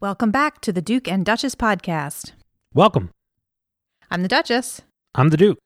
[0.00, 2.32] Welcome back to the Duke and Duchess podcast.
[2.74, 3.10] Welcome.
[4.10, 4.82] I'm the Duchess,
[5.14, 5.58] I'm the Duke.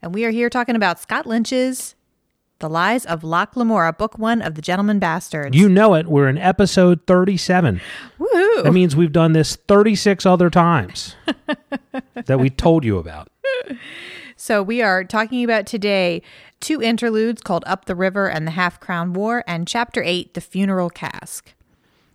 [0.00, 1.96] and we are here talking about Scott Lynch's
[2.60, 5.56] The Lies of Locke Lamora, book one of The Gentleman Bastards.
[5.56, 6.08] You know it.
[6.08, 7.80] We're in episode 37.
[8.18, 8.64] Woohoo!
[8.64, 11.14] That means we've done this 36 other times
[12.26, 13.28] that we told you about.
[14.36, 16.20] So we are talking about today
[16.58, 20.40] two interludes called Up the River and the Half Crown War, and Chapter 8, The
[20.40, 21.54] Funeral Cask.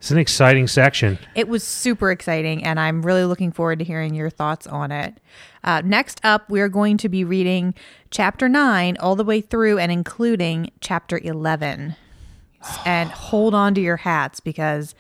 [0.04, 1.18] It's an exciting section.
[1.34, 5.18] It was super exciting, and I'm really looking forward to hearing your thoughts on it.
[5.64, 7.74] Uh, next up, we're going to be reading
[8.12, 11.96] Chapter 9 all the way through and including Chapter 11.
[12.86, 14.94] and hold on to your hats because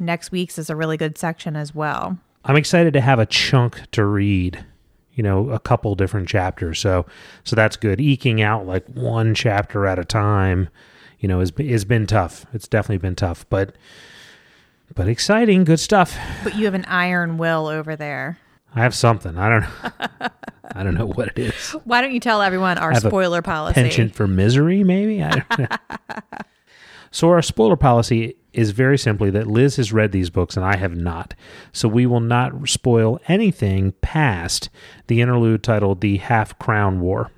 [0.00, 2.18] next week's is a really good section as well.
[2.44, 4.64] I'm excited to have a chunk to read,
[5.14, 6.80] you know, a couple different chapters.
[6.80, 7.06] So
[7.44, 8.00] so that's good.
[8.00, 10.68] Eking out like one chapter at a time,
[11.20, 12.44] you know, has has been tough.
[12.52, 13.76] It's definitely been tough, but
[14.94, 16.16] but exciting, good stuff.
[16.44, 18.38] But you have an iron will over there.
[18.74, 19.38] I have something.
[19.38, 20.28] I don't know.
[20.74, 21.70] I don't know what it is.
[21.84, 23.74] Why don't you tell everyone our spoiler policy?
[23.74, 25.22] penchant for misery, maybe.
[25.22, 25.76] I don't know.
[27.10, 30.76] so our spoiler policy is very simply that Liz has read these books and I
[30.76, 31.34] have not.
[31.72, 34.68] So we will not spoil anything past
[35.06, 37.30] the interlude titled "The Half Crown War."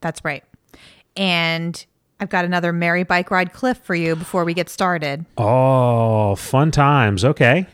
[0.00, 0.44] That's right.
[1.16, 1.84] And
[2.18, 5.26] I've got another Merry Bike Ride Cliff for you before we get started.
[5.36, 7.24] Oh, fun times.
[7.24, 7.66] Okay,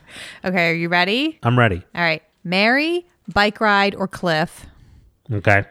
[0.45, 1.39] Okay, are you ready?
[1.43, 1.83] I'm ready.
[1.95, 2.23] All right.
[2.45, 4.67] Mary, Bike Ride, or Cliff.
[5.33, 5.65] Okay,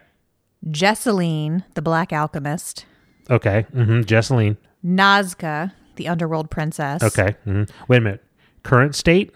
[0.67, 2.85] Jesseline, the Black Alchemist.
[3.29, 3.65] okay.
[3.73, 4.01] Mm-hmm.
[4.01, 4.57] Jesseline.
[4.85, 7.03] Nazca, the Underworld Princess.
[7.03, 7.35] Okay.
[7.43, 8.23] hmm Wait a minute.
[8.63, 9.31] Current state.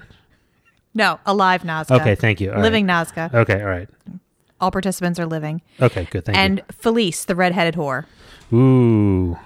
[0.94, 1.99] No, alive Nazca.
[1.99, 2.49] Okay, thank you.
[2.49, 2.64] All right.
[2.64, 3.33] living Nazca.
[3.33, 3.89] Okay, all right.
[4.61, 5.61] All participants are living.
[5.81, 6.26] Okay, good.
[6.26, 8.05] Thank and Felice, the redheaded whore.
[8.54, 9.38] Ooh,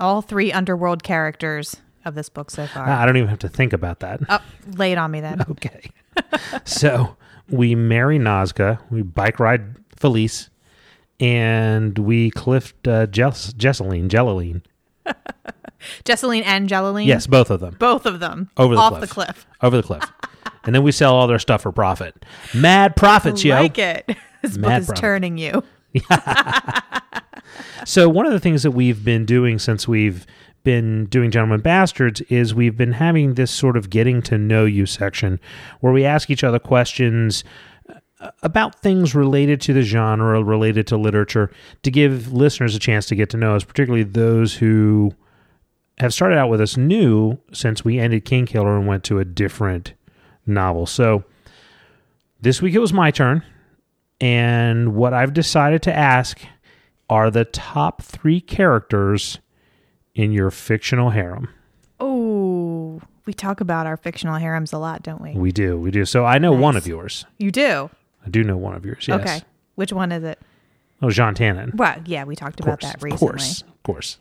[0.00, 2.88] All three underworld characters of this book so far.
[2.88, 4.20] I don't even have to think about that.
[4.28, 4.40] oh,
[4.76, 5.40] lay it on me then.
[5.50, 5.90] Okay.
[6.64, 7.16] so
[7.48, 10.48] we marry Nazca, we bike ride Felice,
[11.20, 14.62] and we cliffed uh, Jess- Jesseline, Jelleline.
[16.04, 17.06] Jesseline and Jelleline.
[17.06, 17.76] Yes, both of them.
[17.78, 18.50] Both of them.
[18.56, 19.00] Over the off cliff.
[19.08, 19.46] the cliff.
[19.62, 20.12] Over the cliff.
[20.64, 22.24] and then we sell all their stuff for profit.
[22.54, 23.56] Mad profits, yo.
[23.56, 24.16] like it.
[24.42, 25.00] This book is profit.
[25.00, 25.64] turning you.
[27.84, 30.26] So one of the things that we've been doing since we've
[30.62, 34.86] been doing Gentlemen Bastards is we've been having this sort of getting to know you
[34.86, 35.38] section
[35.80, 37.44] where we ask each other questions
[38.20, 41.50] uh, about things related to the genre, related to literature,
[41.82, 45.12] to give listeners a chance to get to know us, particularly those who
[45.98, 49.24] have started out with us new since we ended King Killer and went to a
[49.24, 49.92] different
[50.46, 50.86] novel.
[50.86, 51.24] So
[52.40, 53.42] this week it was my turn.
[54.20, 56.40] And what I've decided to ask
[57.10, 59.38] are the top three characters
[60.14, 61.48] in your fictional harem.
[62.00, 65.32] Oh, we talk about our fictional harems a lot, don't we?
[65.32, 66.04] We do, we do.
[66.04, 67.24] So I know one of yours.
[67.38, 67.90] You do.
[68.24, 69.06] I do know one of yours.
[69.08, 69.20] Yes.
[69.20, 69.40] Okay.
[69.74, 70.38] Which one is it?
[71.02, 71.74] Oh, Jean Tannen.
[71.74, 73.28] Well, yeah, we talked Of about course, that of recently.
[73.28, 74.18] course, of course.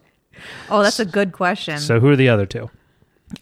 [0.69, 1.77] Oh, that's a good question.
[1.77, 2.69] So who are the other two?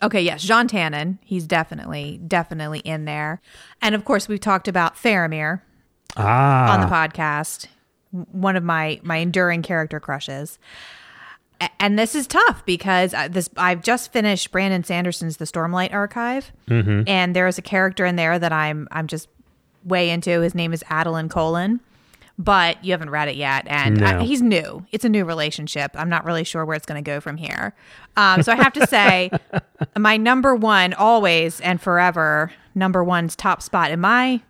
[0.02, 1.18] Okay, yes, Jean Tannen.
[1.24, 3.42] He's definitely, definitely in there.
[3.82, 5.62] And of course, we've talked about Faramir
[6.18, 7.68] Ah, on the podcast.
[8.12, 10.60] One of my my enduring character crushes.
[11.80, 16.52] And this is tough because uh, this I've just finished Brandon Sanderson's The Stormlight Archive,
[16.68, 17.04] Mm-hmm.
[17.08, 19.30] and there is a character in there that I'm I'm just
[19.86, 20.42] way into.
[20.42, 21.80] His name is Adolin Kholin,
[22.44, 24.86] but you haven't read it yet, and I, he's new.
[24.92, 25.92] It's a new relationship.
[25.94, 27.76] I'm not really sure where it's going to go from here.
[28.18, 29.30] Um, so I have to say,
[29.98, 34.42] my number one always and forever number one's top spot in my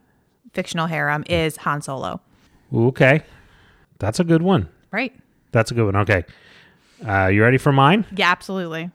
[0.54, 2.22] fictional harem is Han Solo.
[2.74, 3.24] okay.
[4.00, 4.68] That's a good one.
[4.92, 5.14] Right?
[5.52, 5.96] That's a good one.
[5.98, 6.24] Okay.
[7.06, 8.06] Uh, you ready for mine?
[8.16, 8.90] Yeah, absolutely.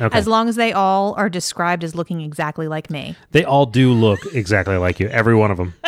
[0.00, 0.18] Okay.
[0.18, 3.14] As long as they all are described as looking exactly like me.
[3.32, 5.08] they all do look exactly like you.
[5.08, 5.74] Every one of them.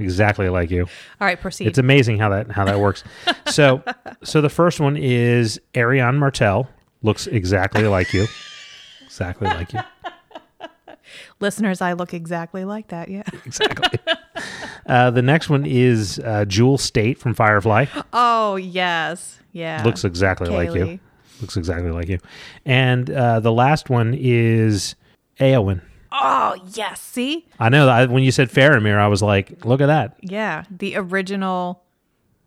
[0.00, 0.82] exactly like you.
[1.20, 1.66] All right, proceed.
[1.68, 3.04] It's amazing how that how that works.
[3.50, 3.82] So
[4.22, 6.68] so the first one is Arianne Martell.
[7.02, 8.26] Looks exactly like you.
[9.04, 9.80] Exactly like you.
[11.40, 13.08] Listeners, I look exactly like that.
[13.08, 13.24] Yeah.
[13.44, 13.98] Exactly.
[14.86, 17.86] Uh, the next one is uh, Jewel Staite from Firefly.
[18.12, 19.82] Oh yes, yeah.
[19.84, 21.00] Looks exactly like you.
[21.40, 22.18] Looks exactly like you.
[22.64, 24.94] And uh, the last one is
[25.40, 25.80] Eowyn.
[26.12, 27.00] Oh yes.
[27.00, 30.16] See, I know that when you said Faramir, I was like, look at that.
[30.20, 31.82] yeah, the original,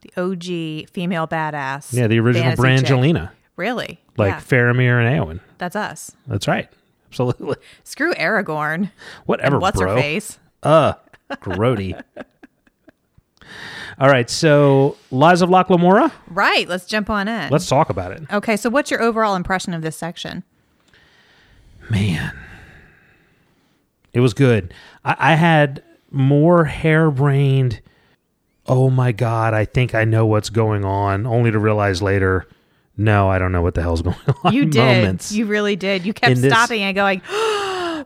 [0.02, 1.94] the OG female badass.
[1.94, 2.90] Yeah, the original fantasy chick.
[2.98, 3.32] Brangelina.
[3.56, 4.00] Really?
[4.18, 5.40] Like yeah, Faramir and Eowyn.
[5.58, 6.12] that's us.
[6.28, 6.68] That's right.
[7.10, 7.56] absolutely.
[7.84, 8.92] Screw Aragorn.
[9.26, 9.96] Whatever, What's bro.
[9.96, 10.40] her face?
[10.62, 10.94] Uh,
[11.32, 12.02] grody.
[14.00, 16.12] All right, so Lies of Locke Lamora.
[16.28, 16.68] Right.
[16.68, 17.52] Let's jump on in.
[17.52, 18.24] Let's talk about it.
[18.34, 18.58] okay.
[18.58, 20.44] So, what's your overall impression of this section?
[21.92, 22.34] Man,
[24.14, 24.74] it was good.
[25.04, 27.82] I, I had more harebrained.
[28.66, 29.54] Oh my god!
[29.54, 31.26] I think I know what's going on.
[31.26, 32.48] Only to realize later,
[32.96, 34.54] no, I don't know what the hell's going on.
[34.54, 35.02] You did.
[35.02, 35.32] Moments.
[35.32, 36.06] You really did.
[36.06, 37.20] You kept this- stopping and going,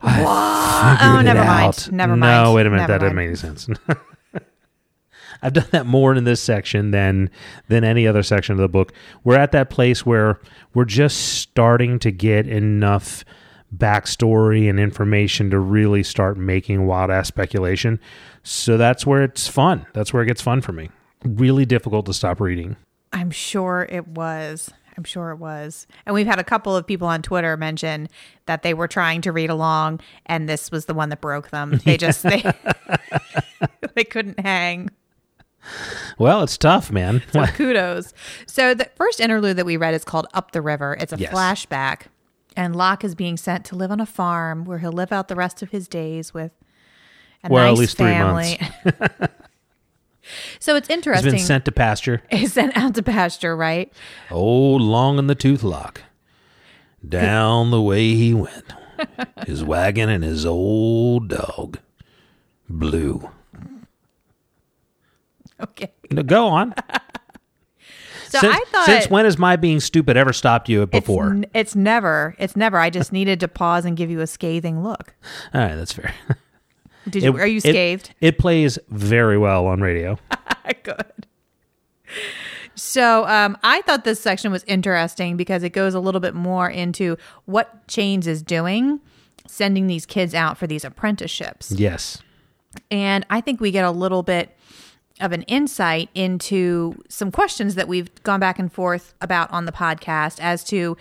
[0.02, 1.92] Oh, it never mind.
[1.92, 2.44] Never no, mind.
[2.44, 2.82] No, wait a minute.
[2.82, 3.68] Never that doesn't make any sense.
[5.42, 7.30] I've done that more in this section than
[7.68, 8.92] than any other section of the book.
[9.22, 10.40] We're at that place where
[10.74, 13.24] we're just starting to get enough
[13.76, 18.00] backstory and information to really start making wild ass speculation.
[18.42, 19.86] So that's where it's fun.
[19.92, 20.90] That's where it gets fun for me.
[21.24, 22.76] Really difficult to stop reading.
[23.12, 24.70] I'm sure it was.
[24.96, 25.86] I'm sure it was.
[26.06, 28.08] And we've had a couple of people on Twitter mention
[28.46, 31.80] that they were trying to read along and this was the one that broke them.
[31.84, 32.42] They just they
[33.94, 34.90] they couldn't hang.
[36.18, 37.22] Well, it's tough, man.
[37.32, 38.14] So kudos.
[38.46, 40.96] So the first interlude that we read is called Up the River.
[40.98, 41.32] It's a Yes.
[41.32, 42.02] flashback.
[42.58, 45.36] And Locke is being sent to live on a farm where he'll live out the
[45.36, 46.50] rest of his days with
[47.44, 48.58] a Well, at nice least three family.
[50.58, 51.34] so it's interesting.
[51.34, 52.20] He's been sent to pasture.
[52.32, 53.92] He's sent out to pasture, right?
[54.32, 56.02] Oh, long in the tooth Locke.
[57.08, 58.74] Down the way he went.
[59.46, 61.78] His wagon and his old dog.
[62.68, 63.30] Blue.
[65.60, 65.92] Okay.
[66.10, 66.74] No, go on.
[68.28, 71.30] So since, I thought since when has my being stupid ever stopped you before?
[71.30, 72.34] n- it's never.
[72.38, 72.78] It's never.
[72.78, 75.14] I just needed to pause and give you a scathing look.
[75.54, 76.14] All right, that's fair.
[77.08, 77.36] Did you?
[77.36, 78.14] It- are you it- scathed?
[78.20, 80.18] It, plays very well on radio.
[80.82, 81.26] Good.
[82.74, 86.70] So um, I thought this section was interesting because it goes a little bit more
[86.70, 89.00] into what Chains is doing,
[89.46, 91.72] sending these kids out for these apprenticeships.
[91.72, 92.22] Yes.
[92.90, 94.56] And I think we get a little bit
[95.20, 99.72] of an insight into some questions that we've gone back and forth about on the
[99.72, 100.96] podcast as to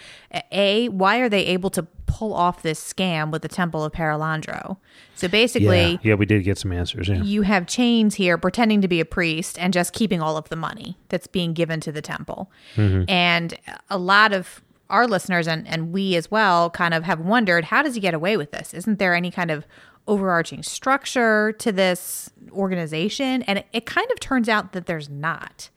[0.52, 4.78] A, why are they able to pull off this scam with the Temple of Perelandro?
[5.16, 5.98] So basically, Yeah.
[6.04, 7.10] yeah, we did get some answers.
[7.10, 7.22] Yeah.
[7.22, 10.56] you have chains here pretending to be a priest and just keeping all of the
[10.56, 12.52] money that's being given to the temple.
[12.75, 13.10] Mm-hmm.
[13.10, 13.56] And
[13.90, 17.81] a lot of our listeners and, and we as well kind of have wondered how
[17.81, 18.74] does he get away with this?
[18.74, 19.66] Isn't there any kind of
[20.07, 23.44] overarching structure to this organization?
[23.44, 25.69] And it, it kind of turns out that there's not.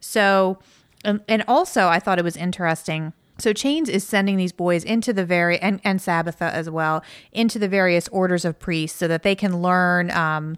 [0.00, 0.58] So,
[1.04, 3.12] um, and also I thought it was interesting.
[3.38, 7.02] So Chains is sending these boys into the very and and Sabetha as well
[7.32, 10.56] into the various orders of priests so that they can learn um,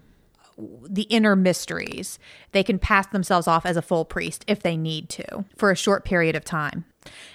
[0.58, 2.19] the inner mysteries.
[2.52, 5.76] They can pass themselves off as a full priest if they need to for a
[5.76, 6.84] short period of time.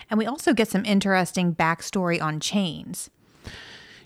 [0.09, 3.09] And we also get some interesting backstory on Chains.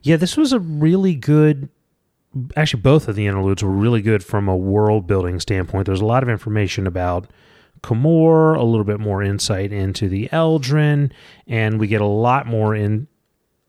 [0.04, 1.70] Yeah, this was a really good.
[2.56, 5.86] Actually, both of the interludes were really good from a world building standpoint.
[5.86, 7.28] There's a lot of information about
[7.82, 11.12] Camorr, a little bit more insight into the Eldren,
[11.48, 13.08] and we get a lot more in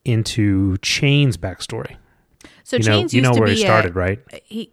[0.05, 1.97] into Chain's backstory.
[2.65, 4.21] So You know, Chains you know where he started, a, right?
[4.33, 4.73] Uh, he,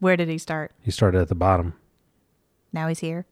[0.00, 0.72] where did he start?
[0.82, 1.74] He started at the bottom,
[2.72, 3.24] Now he's here.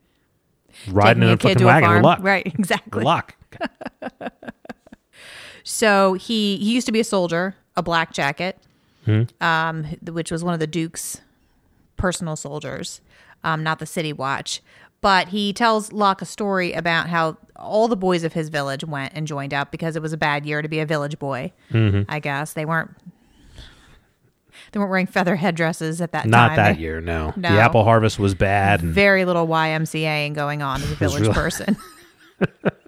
[0.89, 2.03] riding in a a fucking wagon.
[2.03, 3.05] Luck, Right, exactly.
[3.05, 3.37] luck.
[5.67, 8.59] So he he used to be a soldier, a black jacket,
[9.05, 9.23] Hmm.
[9.41, 11.21] um, which was one of the Duke's
[11.97, 13.01] personal soldiers,
[13.43, 14.63] um, not the City Watch.
[15.01, 19.13] But he tells Locke a story about how all the boys of his village went
[19.15, 21.53] and joined up because it was a bad year to be a village boy.
[21.71, 22.11] Mm-hmm.
[22.11, 22.91] I guess they weren't
[24.73, 26.57] they weren't wearing feather headdresses at that Not time.
[26.57, 27.33] Not that year, no.
[27.37, 27.51] No.
[27.55, 31.21] The apple harvest was bad, and Very little YMCA and going on as a village
[31.23, 31.77] really- person.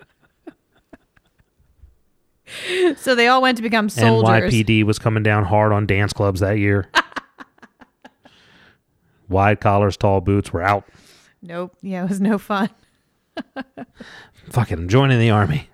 [2.97, 4.53] so they all went to become soldiers.
[4.53, 6.89] NYPD was coming down hard on dance clubs that year.
[9.29, 10.85] Wide collars, tall boots were out.
[11.43, 11.77] Nope.
[11.83, 12.71] Yeah, it was no fun.
[14.51, 15.69] Fucking joining the army.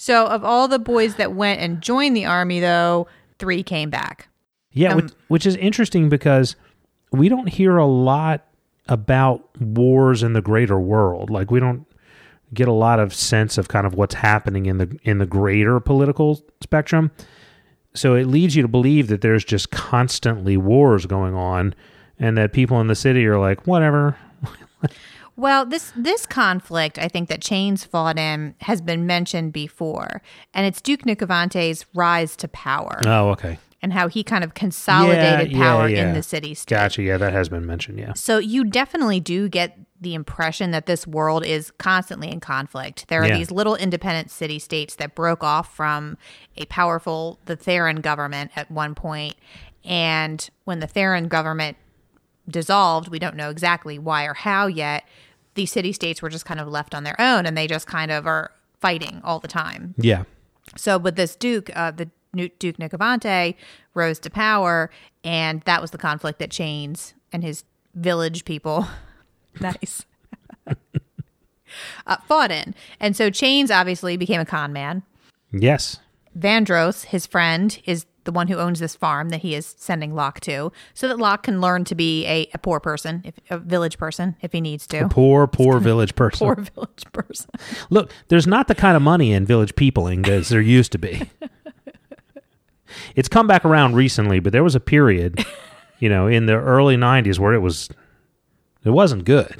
[0.00, 3.08] So, of all the boys that went and joined the army, though,
[3.40, 4.28] three came back.
[4.70, 6.54] Yeah, Um, which, which is interesting because
[7.10, 8.46] we don't hear a lot
[8.86, 11.30] about wars in the greater world.
[11.30, 11.84] Like we don't
[12.54, 15.80] get a lot of sense of kind of what's happening in the in the greater
[15.80, 17.10] political spectrum.
[17.94, 21.74] So it leads you to believe that there's just constantly wars going on
[22.18, 24.16] and that people in the city are like, whatever.
[25.36, 30.20] Well, this this conflict, I think that Chains fought in, has been mentioned before,
[30.52, 33.56] and it's Duke Nicovante's rise to power Oh, okay.
[33.80, 36.08] and how he kind of consolidated Yeah, yeah, power yeah.
[36.08, 36.74] in the city state.
[36.74, 37.02] Gotcha.
[37.04, 38.00] Yeah, that has been mentioned.
[38.00, 38.14] Yeah.
[38.14, 43.08] So you definitely do get the impression that this world is constantly in conflict.
[43.08, 43.36] There are Yeah.
[43.38, 46.16] these little independent city states that broke off from
[46.56, 49.34] a powerful the Therin government at one point,
[49.84, 51.76] and when the Therin government
[52.48, 55.04] dissolved, we don't know exactly why or how yet.
[55.54, 58.10] These city states were just kind of left on their own, and they just kind
[58.10, 59.94] of are fighting all the time.
[59.98, 60.22] Yeah.
[60.76, 63.54] So, with this Duke, uh, the Duke Nicovante,
[63.94, 64.90] rose to power,
[65.24, 67.64] and that was the conflict that Chains and his
[67.94, 68.86] village people,
[69.82, 70.04] nice,
[72.06, 72.74] uh, fought in.
[73.00, 75.02] And so Chains obviously became a con man.
[75.52, 75.98] Yes.
[76.38, 80.38] Vandros, his friend, is the one who owns this farm that he is sending Locke
[80.40, 83.96] to, so that Locke can learn to be a, a poor person, if, a village
[83.96, 85.08] person, if he needs to.
[85.08, 86.46] Poor, poor village person.
[86.46, 87.48] Poor village person.
[87.88, 91.30] Look, there's not the kind of money in village peopling as there used to be.
[93.16, 95.42] it's come back around recently, but there was a period,
[95.98, 97.88] you know, in the early 90s where it was
[98.84, 99.56] it wasn't good.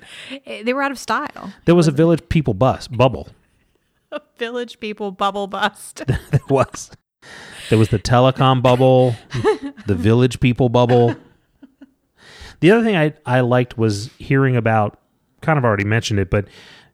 [0.46, 1.52] Eh, They were out of style.
[1.64, 3.28] There was a village people bus bubble.
[4.12, 6.02] A village people bubble bust.
[6.30, 6.90] There was.
[7.68, 9.14] There was the telecom bubble,
[9.86, 11.14] the village people bubble.
[12.60, 14.98] The other thing I, I liked was hearing about,
[15.42, 16.46] kind of already mentioned it, but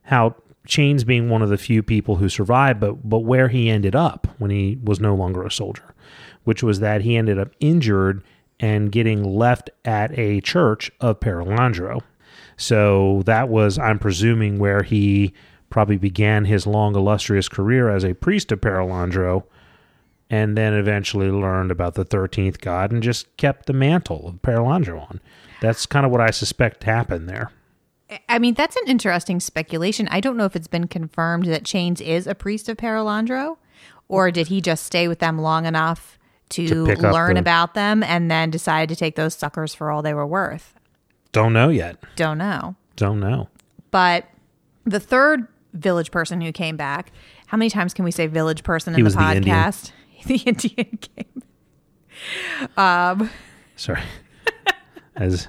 [0.03, 0.35] how
[0.67, 4.27] Chains being one of the few people who survived, but but where he ended up
[4.39, 5.93] when he was no longer a soldier,
[6.43, 8.23] which was that he ended up injured
[8.59, 12.01] and getting left at a church of Perelandro.
[12.57, 15.33] So that was, I'm presuming, where he
[15.69, 19.43] probably began his long illustrious career as a priest of Perelandro
[20.29, 25.01] and then eventually learned about the 13th god and just kept the mantle of Perelandro
[25.01, 25.19] on.
[25.61, 27.51] That's kind of what I suspect happened there.
[28.29, 30.07] I mean, that's an interesting speculation.
[30.09, 33.57] I don't know if it's been confirmed that Chains is a priest of Perelandro,
[34.07, 36.17] or did he just stay with them long enough
[36.49, 40.01] to, To learn the- about them and then decide to take those suckers for all
[40.03, 40.74] they were worth?
[41.35, 41.97] Don't know yet.
[42.15, 42.75] Don't know.
[42.95, 43.49] Don't know.
[43.91, 44.25] But
[44.85, 47.11] the third village person who came back,
[47.47, 49.55] how many times can we say village person in He the was the Indian.
[49.57, 49.91] podcast?
[50.25, 51.43] The Indian came.
[52.77, 53.29] Um,
[53.75, 54.01] Sorry.
[55.15, 55.47] As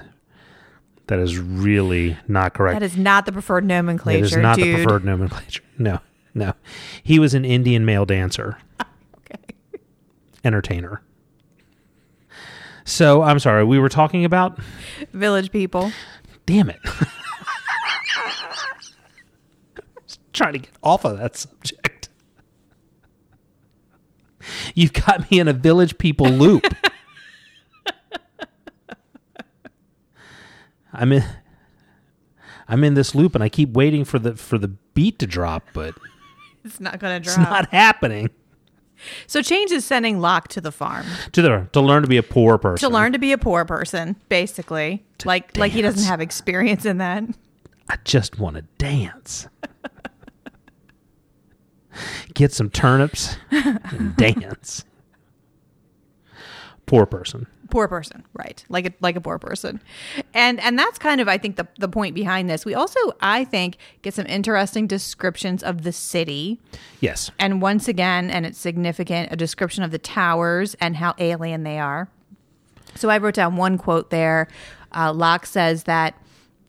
[1.06, 2.78] that is really not correct.
[2.80, 4.66] That is not the preferred nomenclature, It is not dude.
[4.66, 5.62] the preferred nomenclature.
[5.78, 6.00] No,
[6.34, 6.52] no.
[7.02, 8.58] He was an Indian male dancer,
[9.20, 9.40] Okay.
[10.44, 11.00] entertainer.
[12.86, 13.64] So I'm sorry.
[13.64, 14.58] We were talking about.
[15.12, 15.92] Village people.
[16.46, 16.78] Damn it.
[20.32, 22.08] Trying to get off of that subject.
[24.74, 26.64] You've got me in a village people loop.
[30.92, 31.24] I'm in
[32.68, 35.64] I'm in this loop and I keep waiting for the for the beat to drop,
[35.72, 35.94] but
[36.64, 37.36] It's not going to drop.
[37.38, 37.50] it's drop.
[37.62, 38.30] not happening.
[39.26, 41.06] So Chains is sending Locke to the farm.
[41.32, 42.88] To the, to learn to be a poor person.
[42.88, 45.04] to learn to be a poor person, basically.
[45.24, 47.24] like like he doesn't have experience in that.
[47.88, 49.46] I just want to dance.
[52.34, 54.84] Get some turnips and dance.
[56.84, 57.46] Poor person.
[57.70, 58.64] Poor person, right?
[58.68, 59.80] Like a like a poor person,
[60.34, 62.64] and and that's kind of I think the the point behind this.
[62.64, 66.60] We also I think get some interesting descriptions of the city,
[67.00, 67.30] Yes.
[67.38, 71.78] and once again, and it's significant, a description of the towers and how alien they
[71.78, 72.08] are.
[72.94, 74.48] So I wrote down one quote there.
[74.94, 76.14] Uh, Locke says that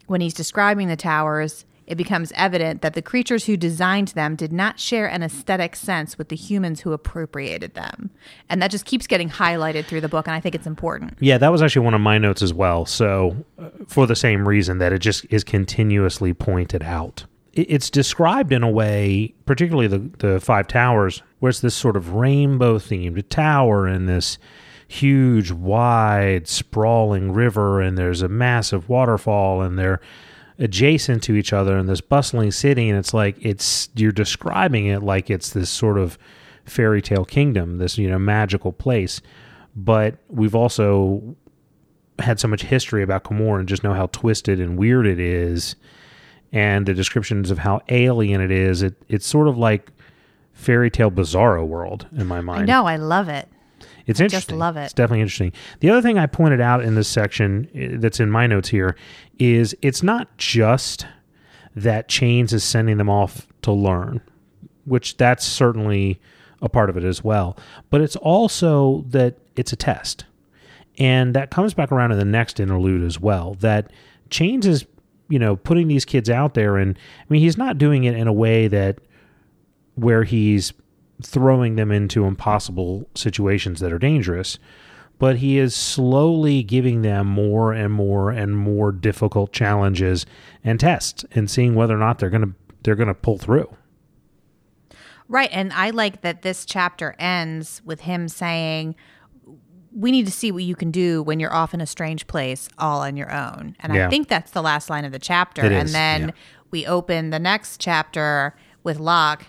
[0.08, 4.52] when he's describing the towers, it becomes evident that the creatures who designed them did
[4.54, 8.12] not share an aesthetic sense with the humans who appropriated them.
[8.50, 11.14] And that just keeps getting highlighted through the book, and I think it's important.
[11.20, 12.86] Yeah, that was actually one of my notes as well.
[12.86, 17.26] So, uh, for the same reason that it just is continuously pointed out.
[17.54, 21.96] It- It's described in a way, particularly the, the Five Towers, where it's this sort
[21.96, 24.38] of rainbow themed tower and this
[24.90, 30.00] huge, wide, sprawling river, and there's a massive waterfall, and they're
[30.60, 32.90] adjacent to each other in this bustling city.
[32.90, 36.18] And it's like, it's, you're describing it like it's this sort of
[36.66, 39.22] fairy tale kingdom, this, you know, magical place.
[39.76, 41.36] But we've also
[42.20, 45.76] had so much history about Camorr and just know how twisted and weird it is,
[46.52, 48.82] and the descriptions of how alien it is.
[48.82, 49.92] It it's sort of like
[50.54, 52.62] fairy tale bizarro world in my mind.
[52.68, 53.48] know, I love it.
[54.08, 54.58] It's just interesting.
[54.58, 54.86] love it.
[54.86, 55.52] It's definitely interesting.
[55.82, 58.96] The other thing I pointed out in this section uh, that's in my notes here
[59.38, 61.06] is it's not just
[61.76, 64.22] that Chains is sending them off to learn,
[64.86, 66.20] which that's certainly
[66.62, 67.58] a part of it as well,
[67.90, 70.26] but it's also that it's a test.
[70.98, 73.56] And that comes back around in the next interlude as well.
[73.60, 73.92] That
[74.32, 74.86] Chains is,
[75.30, 78.28] you know, putting these kids out there and I mean he's not doing it in
[78.28, 79.00] a way that
[79.96, 80.74] where he's
[81.22, 84.60] throwing them into impossible situations that are dangerous,
[85.20, 90.26] but he is slowly giving them more and more and more difficult challenges
[90.64, 93.76] and tests and seeing whether or not they're going to they're going to pull through.
[95.28, 95.50] Right.
[95.52, 98.96] And I like that this chapter ends with him saying,
[99.94, 102.70] We need to see what you can do when you're off in a strange place
[102.78, 103.76] all on your own.
[103.80, 104.08] And Yeah.
[104.08, 105.66] I think that's the last line of the chapter.
[105.66, 106.32] It and is, then yeah.
[106.72, 109.48] we open the next chapter with Locke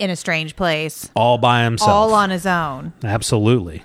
[0.00, 1.90] in a strange place, All by himself.
[1.90, 2.92] all on his own.
[3.04, 3.84] Absolutely.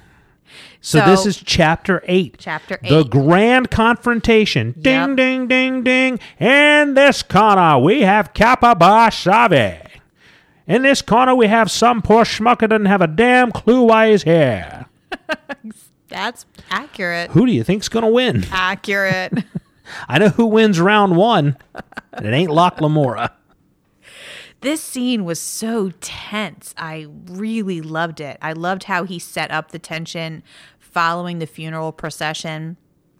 [0.81, 2.35] So, So- this is chapter 8.
[2.39, 2.89] Chapter eight.
[2.89, 4.73] The grand confrontation.
[4.79, 5.17] Ding Yep.
[5.17, 6.19] ding ding ding.
[6.39, 9.11] In this corner we have Capa.
[10.67, 14.11] In this corner we have some poor schmuck who doesn't have a damn clue why
[14.11, 14.85] he's here.
[16.07, 17.31] That's accurate.
[17.31, 18.45] Who do you think's going to win?
[18.51, 19.33] Accurate.
[20.07, 21.57] I know who wins round 1.
[22.13, 23.31] and it ain't Locke Lamora.
[24.65, 26.73] this scene was so tense.
[26.77, 28.37] I really loved it.
[28.41, 30.43] I loved how he set up the tension
[30.79, 32.77] following the funeral procession.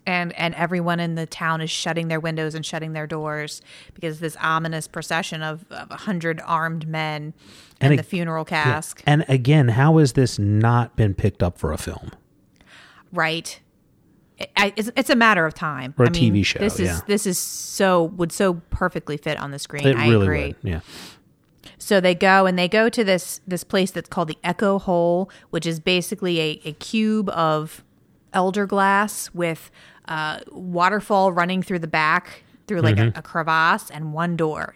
[0.08, 3.62] And, and everyone in the town is shutting their windows and shutting their doors
[3.96, 7.34] because this ominous procession of, of a hundred armed men and,
[7.82, 9.02] And it- the funeral cask.
[9.08, 12.12] And again, how has this not been picked up for a film?
[13.12, 13.62] right
[14.38, 17.00] it's, it's a matter of time Or a I mean, TV show, this is yeah.
[17.08, 20.56] this is so would so perfectly fit on the screen It i really agree would.
[20.64, 20.80] Yeah.
[21.78, 25.30] So they go and they go to this this place that's called the Echo Hole,
[25.50, 27.84] which is basically a, a cube of
[28.34, 29.72] elder glass with
[30.08, 33.16] uh, waterfall running through the back through like Mm-hmm.
[33.18, 34.76] a, a crevasse and one door.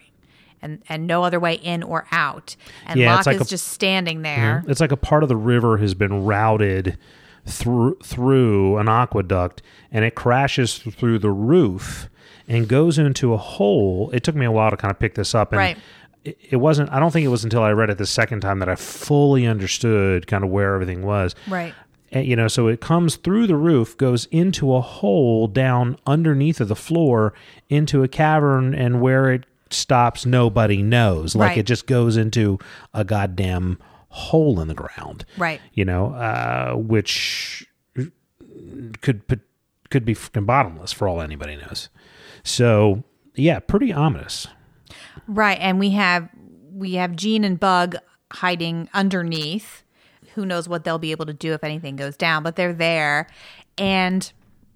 [0.62, 2.54] And, and no other way in or out.
[2.84, 4.62] And Yeah, Locke like is a- just standing there.
[4.68, 6.98] It's like a part of the river has been routed
[7.46, 12.10] through through an aqueduct and it crashes through the roof
[12.46, 14.10] and goes into a hole.
[14.12, 15.78] It took me a while to kind of pick this up and Right.
[16.24, 18.58] It, it wasn't I don't think it was until I read it the second time
[18.60, 21.34] that I fully understood kind of where everything was.
[21.48, 21.74] Right.
[22.12, 26.60] And, you know, so it comes through the roof, goes into a hole down underneath
[26.60, 27.32] of the floor
[27.68, 31.36] into a cavern, and where it stops, nobody knows.
[31.36, 31.58] Like Right.
[31.58, 32.58] it just goes into
[32.92, 35.24] a goddamn hole in the ground.
[35.38, 35.60] Right.
[35.72, 37.64] You know, uh, which
[39.00, 39.40] could put-
[39.90, 41.88] could be fucking bottomless for all anybody knows.
[42.42, 43.02] So
[43.34, 44.46] yeah, pretty ominous.
[45.26, 46.28] Right, and we have
[46.72, 47.96] we have Jean and Bug
[48.32, 49.82] hiding underneath.
[50.34, 53.26] Who knows what they'll be able to do if anything goes down, but they're there.
[53.76, 54.32] And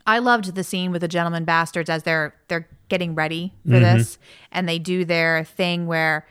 [0.07, 3.97] I loved the scene with the gentleman bastards as they're they're getting ready for Mm-hmm.
[3.99, 4.19] this
[4.53, 6.27] and they do their thing where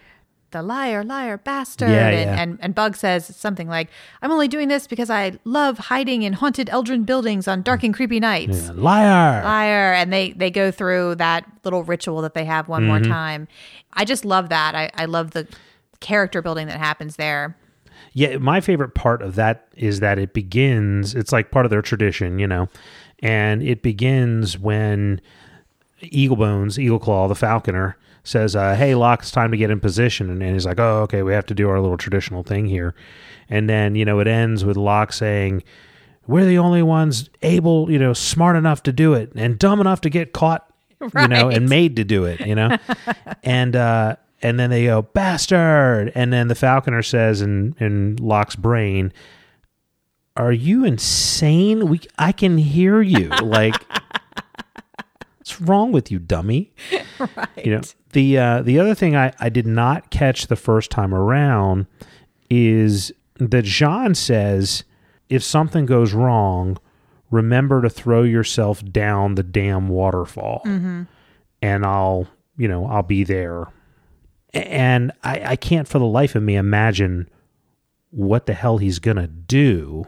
[0.54, 1.90] the liar, liar, bastard.
[1.90, 2.42] Yeah, and, yeah.
[2.42, 3.90] and and Bug says something like,
[4.22, 7.94] I'm only doing this because I love hiding in haunted Eldren buildings on dark and
[7.94, 9.44] creepy nights Liar.
[9.44, 13.12] liar and they they go through that little ritual that they have one more mm-hmm.
[13.12, 13.48] time
[13.94, 15.48] i just love that i i love the
[16.00, 17.56] character building that happens there
[18.14, 21.82] Yeah, my favorite part of that is that it begins, it's like part of their
[21.82, 22.68] tradition, you know,
[23.20, 25.20] and it begins when
[26.02, 29.80] Eagle Bones, Eagle Claw, the falconer, says, uh, Hey, Locke, it's time to get in
[29.80, 30.30] position.
[30.30, 32.96] And, and he's like, Oh, okay, we have to do our little traditional thing here.
[33.50, 35.64] And then, you know, it ends with Locke saying,
[36.28, 40.02] We're the only ones able, you know, smart enough to do it and dumb enough
[40.02, 42.78] to get caught, you know, and made to do it, you know?
[43.44, 46.12] and, uh, and then they go, bastard.
[46.16, 49.14] And then the falconer says in, in Locke's brain,
[50.36, 51.88] Are you insane?
[51.88, 53.30] We I can hear you.
[53.30, 53.76] Like
[55.38, 56.74] what's wrong with you, dummy?
[57.20, 57.82] right You know,
[58.14, 61.88] the uh, the other thing I, I did not catch the first time around
[62.50, 64.84] is that Jean says
[65.30, 66.78] if something goes wrong,
[67.32, 70.62] remember to throw yourself down the damn waterfall,
[71.62, 73.68] and I'll you know I'll be there.
[74.54, 77.28] And I, I can't for the life of me imagine
[78.12, 80.06] what the hell he's gonna do.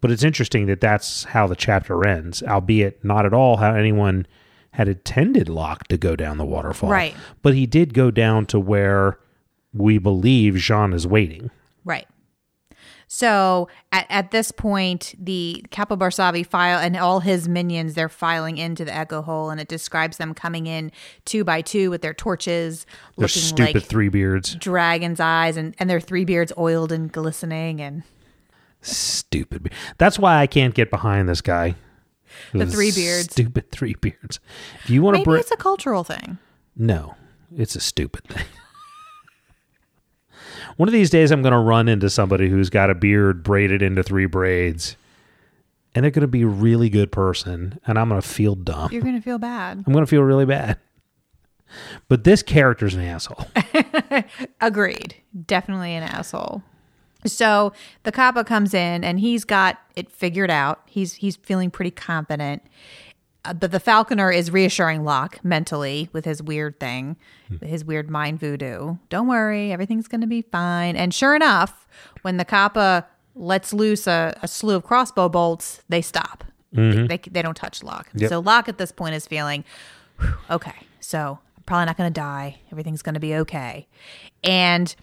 [0.00, 4.28] But it's interesting that that's how the chapter ends, albeit not at all how anyone
[4.72, 6.90] had intended Locke to go down the waterfall.
[6.90, 7.14] Right.
[7.42, 9.18] But he did go down to where
[9.72, 11.50] we believe Jean is waiting.
[11.84, 12.06] right
[13.10, 18.58] so at, at this point the Capa Barsavi file and all his minions they're filing
[18.58, 20.90] into the echo hole and it describes them coming in
[21.24, 22.84] two by two with their torches
[23.16, 24.54] Their looking stupid like three beards.
[24.56, 28.02] dragon's eyes and, and their three beards oiled and glistening and
[28.80, 29.72] Stupid.
[29.98, 31.74] That's why I can't get behind this guy.
[32.52, 33.32] The three beards.
[33.32, 34.40] Stupid three beards.
[34.84, 36.38] If you want to maybe bring it's a cultural thing
[36.76, 37.14] No,
[37.56, 38.44] it's a stupid thing.
[40.76, 43.82] One of these days, I'm going to run into somebody who's got a beard braided
[43.82, 44.96] into three braids,
[45.94, 48.90] and they're going to be a really good person, and I'm going to feel dumb.
[48.92, 50.78] you're gonna feel bad I'm going to feel really bad.
[52.08, 53.46] But this character's an asshole.
[54.60, 55.16] Agreed.
[55.46, 56.62] Definitely an asshole.
[57.28, 60.82] So the Capa comes in and he's got it figured out.
[60.86, 62.62] He's he's feeling pretty confident.
[63.44, 67.16] Uh, but the Falconer is reassuring Locke mentally with his weird thing,
[67.62, 68.96] his weird mind voodoo.
[69.10, 70.96] Don't worry, everything's going to be fine.
[70.96, 71.86] And sure enough,
[72.22, 76.44] when the Capa lets loose a, a slew of crossbow bolts, they stop.
[76.72, 78.08] They, they, they don't touch Locke.
[78.14, 78.28] Yep.
[78.28, 79.64] So Locke at this point is feeling,
[80.50, 82.60] okay, so I'm probably not going to die.
[82.72, 83.86] Everything's going to be okay.
[84.42, 84.94] And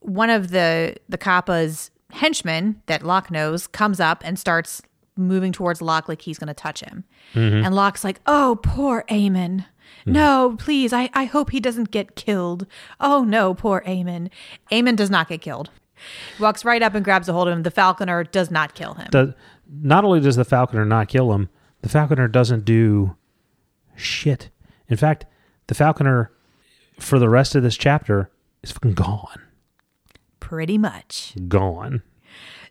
[0.00, 4.82] one of the the Capa's henchmen that Locke knows comes up and starts
[5.16, 7.04] moving towards Locke like he's going to touch him.
[7.34, 7.64] Mm-hmm.
[7.64, 9.66] And Locke's like, "Oh, poor Eamon.
[10.00, 10.12] Mm-hmm.
[10.12, 10.92] No, please.
[10.92, 12.66] I, I hope he doesn't get killed.
[13.00, 14.30] Oh no, poor Eamon.
[14.70, 15.70] Eamon does not get killed.
[16.36, 17.62] He walks right up and grabs a hold of him.
[17.62, 19.08] The Falconer does not kill him.
[19.10, 19.34] Does,
[19.70, 21.50] not only does the Falconer not kill him,
[21.82, 23.16] the Falconer doesn't do
[23.96, 24.48] shit.
[24.88, 25.26] In fact,
[25.66, 26.32] the Falconer,
[26.98, 28.30] for the rest of this chapter,
[28.62, 29.40] is fucking gone.
[30.50, 31.36] Pretty much.
[31.46, 32.02] Gone.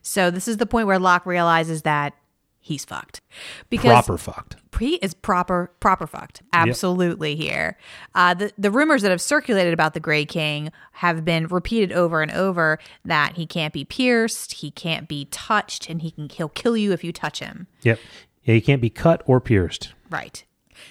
[0.02, 2.14] So this is the point where Locke realizes that
[2.60, 3.22] he's fucked.
[3.70, 4.58] Because Proper fucked.
[4.78, 6.42] He is proper proper fucked.
[6.52, 7.78] Absolutely here.
[8.14, 12.22] Uh, the the rumors that have circulated about the Gray King have been repeated over
[12.22, 16.50] and over that he can't be pierced, he can't be touched, and he can he'll
[16.50, 17.68] kill you if you touch him.
[17.84, 17.98] Yep.
[18.44, 19.94] Yeah, he can't be cut or pierced.
[20.10, 20.44] Right.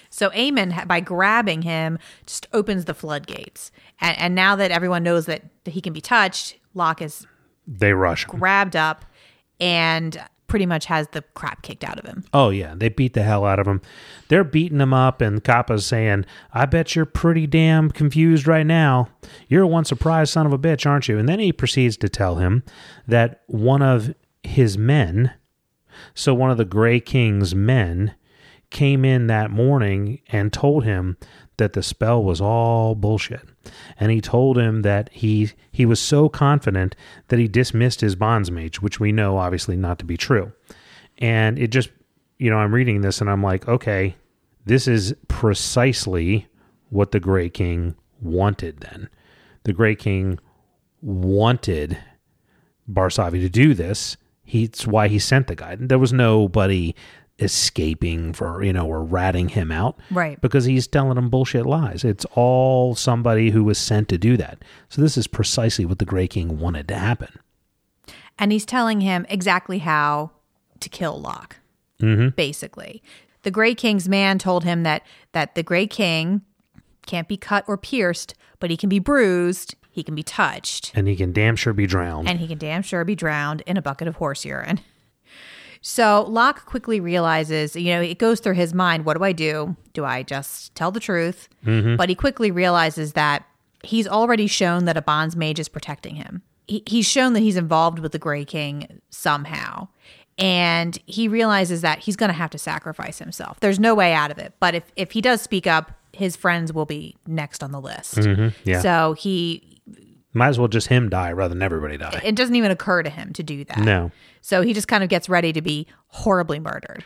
[0.09, 3.71] So Eamon, ha- by grabbing him, just opens the floodgates.
[4.01, 7.25] And, and now that everyone knows that, that he can be touched, Locke is
[7.67, 8.39] They rush him.
[8.39, 9.05] grabbed up
[9.59, 12.23] and pretty much has the crap kicked out of him.
[12.33, 13.81] Oh yeah, they beat the hell out of him.
[14.29, 19.09] They're beating him up, and Capa's saying, "I bet you're pretty damn confused right now.
[19.47, 22.37] You're one surprised son of a bitch, aren't you?" And then he proceeds to tell
[22.37, 22.63] him
[23.07, 25.33] that one of his men,
[26.15, 28.15] so one of the Gray King's men,
[28.71, 31.17] came in that morning and told him
[31.57, 33.41] that the spell was all bullshit.
[33.99, 36.95] And he told him that he he was so confident
[37.27, 40.51] that he dismissed his bondsmage, which we know obviously not to be true.
[41.17, 41.89] And it just
[42.37, 44.15] you know, I'm reading this and I'm like, okay,
[44.65, 46.47] this is precisely
[46.89, 49.09] what the Grey King wanted then.
[49.63, 50.39] The Grey King
[51.01, 51.97] wanted
[52.91, 54.17] Barsavi to do this.
[54.43, 55.75] He's why he sent the guy.
[55.79, 56.95] There was nobody
[57.41, 59.97] escaping for, you know, or ratting him out.
[60.11, 60.39] Right.
[60.41, 62.03] Because he's telling them bullshit lies.
[62.03, 64.59] It's all somebody who was sent to do that.
[64.89, 67.37] So this is precisely what the Grey King wanted to happen.
[68.37, 70.31] And he's telling him exactly how
[70.79, 71.57] to kill Locke.
[72.01, 72.29] Mm-hmm.
[72.29, 73.03] Basically,
[73.43, 76.41] the Gray King's man told him that that the Gray King
[77.05, 81.07] can't be cut or pierced, but he can be bruised, he can be touched, And
[81.07, 82.29] he can damn sure be drowned.
[82.29, 84.79] and he can damn sure be drowned in a bucket of horse urine.
[85.81, 89.75] So Locke quickly realizes, you know, it goes through his mind, what do I do?
[89.93, 91.47] Do I just tell the truth?
[91.65, 91.95] Mm-hmm.
[91.95, 93.45] But he quickly realizes that
[93.83, 96.41] he's already shown that a bonds mage is protecting him.
[96.67, 99.87] He, he's shown that he's involved with the Gray King somehow.
[100.37, 103.59] And he realizes that he's going to have to sacrifice himself.
[103.59, 104.53] There's no way out of it.
[104.59, 108.15] But if, if he does speak up, his friends will be next on the list.
[108.15, 108.47] Mm-hmm.
[108.63, 108.81] yeah.
[108.81, 109.81] So he,
[110.33, 112.21] Might as well just him die rather than everybody die.
[112.23, 113.79] it doesn't even occur to him to do that.
[113.79, 114.11] No.
[114.41, 117.05] So he just kind of gets ready to be horribly murdered.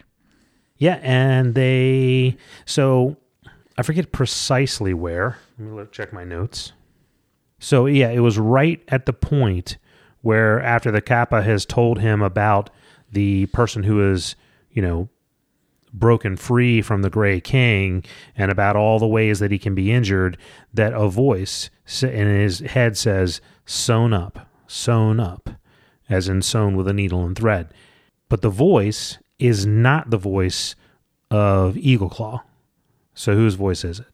[0.78, 3.18] Yeah, and they so
[3.78, 5.38] I forget precisely where.
[5.58, 6.74] Let me look, check my notes.
[7.60, 9.78] So yeah, it was right at the point
[10.22, 12.70] where after the Capa has told him about
[13.12, 14.36] the person who is,
[14.72, 15.10] you know,
[15.94, 18.04] broken free from the Gray King
[18.36, 20.38] and about all the ways that he can be injured,
[20.74, 21.70] that a voice
[22.02, 25.50] in his head says, "Sewn up, sewn up,"
[26.10, 27.74] as in sewn with a needle and thread.
[28.30, 30.76] But the voice is not the voice
[31.30, 32.44] of Eagle Claw.
[33.14, 34.08] So whose voice is it?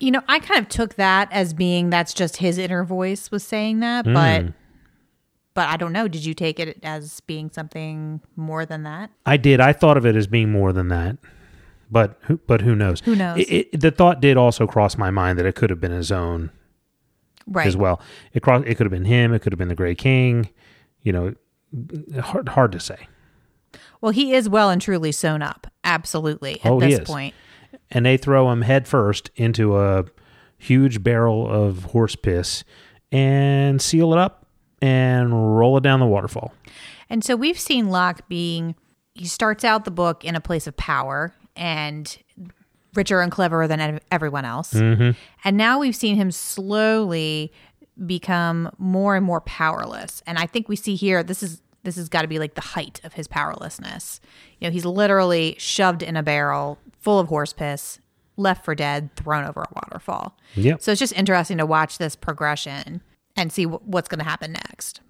[0.00, 3.42] You know, I kind of took that as being that's just his inner voice was
[3.42, 4.14] saying that, hmm.
[4.14, 4.46] but
[5.54, 6.06] but I don't know.
[6.06, 9.10] Did you take it as being something more than that?
[9.26, 9.60] I did.
[9.60, 11.16] I thought of it as being more than that,
[11.90, 13.00] but who, but who knows?
[13.00, 13.40] Who knows?
[13.40, 16.12] It, it, the thought did also cross my mind that it could have been his
[16.12, 16.50] own
[17.48, 17.66] Right.
[17.66, 18.00] as well.
[18.32, 18.62] It cross.
[18.66, 19.32] It could have been him.
[19.32, 20.48] It could have been the Gray King.
[21.02, 21.34] You know,
[22.20, 23.08] hard hard to say.
[24.00, 25.66] Well, he is well and truly sewn up.
[25.84, 26.60] Absolutely.
[26.64, 27.06] At Oh, he this is.
[27.08, 27.34] point.
[27.90, 30.04] And they throw him head first into a
[30.58, 32.64] huge barrel of horse piss
[33.12, 34.46] and seal it up
[34.80, 36.52] and roll it down the waterfall.
[37.10, 38.74] And so we've seen Locke being
[39.14, 42.16] he starts out the book in a place of power and
[42.94, 44.72] richer and cleverer than everyone else.
[44.72, 45.10] Mm-hmm.
[45.44, 47.52] And now we've seen him slowly
[48.06, 50.22] become more and more powerless.
[50.26, 52.60] And I think we see here this is this has got to be like the
[52.60, 54.20] height of his powerlessness.
[54.60, 57.98] You know, he's literally shoved in a barrel full of horse piss,
[58.36, 60.36] left for dead, thrown over a waterfall.
[60.54, 60.76] Yeah.
[60.80, 63.00] So it's just interesting to watch this progression
[63.36, 65.00] and see wh- what's going to happen next.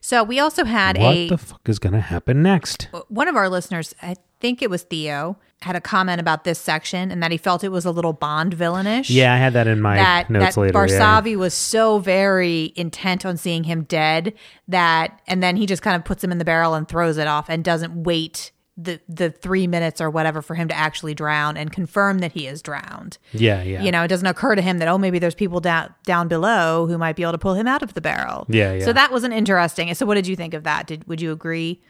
[0.00, 2.88] So we also had what a What the fuck is going to happen next?
[3.08, 7.10] one of our listeners, I think it was Theo, had a comment about this section
[7.10, 9.10] and that he felt it was a little Bond villainish.
[9.10, 10.86] Yeah, I had that in my that notes that later.
[10.86, 11.00] yeah.
[11.00, 14.34] Barsavi was so very intent on seeing him dead
[14.68, 17.26] that, and then he just kind of puts him in the barrel and throws it
[17.26, 21.56] off and doesn't wait the the three minutes or whatever for him to actually drown
[21.56, 23.18] and confirm that he is drowned.
[23.32, 23.82] Yeah, yeah.
[23.82, 26.86] You know, it doesn't occur to him that oh maybe there's people down down below
[26.86, 28.46] who might be able to pull him out of the barrel.
[28.48, 28.84] Yeah, yeah.
[28.84, 29.92] So that was an interesting.
[29.94, 30.86] So what did you think of that?
[30.86, 31.80] Did would you agree?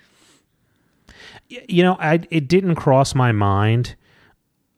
[1.49, 3.97] You know, I it didn't cross my mind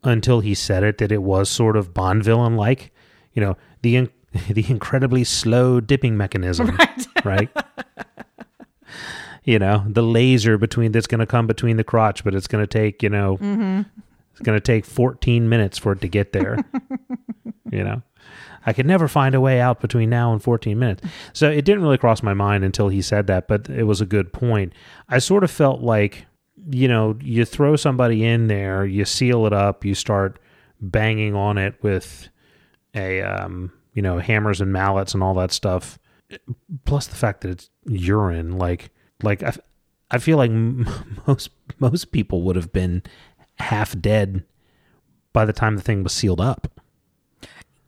[0.03, 2.93] until he said it that it was sort of Bond villain like.
[3.33, 4.11] You know, the in,
[4.49, 6.77] the incredibly slow dipping mechanism,
[7.25, 7.49] right?
[9.45, 12.63] you know, the laser between that's going to come between the crotch, but it's going
[12.63, 13.83] to take you know, mm-hmm.
[14.33, 16.59] it's going to take 14 minutes for it to get there.
[17.71, 18.03] you know.
[18.67, 21.03] I could never find a way out between now and 14 minutes.
[21.33, 24.07] So it didn't really cross my mind until he said that, but it was a
[24.07, 24.75] good point.
[25.09, 26.27] I sort of felt like,
[26.71, 30.39] you know, you throw somebody in there, you seal it up, you start
[30.81, 32.29] banging on it with
[32.95, 35.99] a, um, you know, hammers and mallets and all that stuff.
[36.85, 38.91] Plus the fact that it's urine, like,
[39.23, 39.55] like I,
[40.11, 40.87] I feel like m-
[41.27, 43.03] most most people would have been
[43.59, 44.45] half dead
[45.33, 46.81] by the time the thing was sealed up.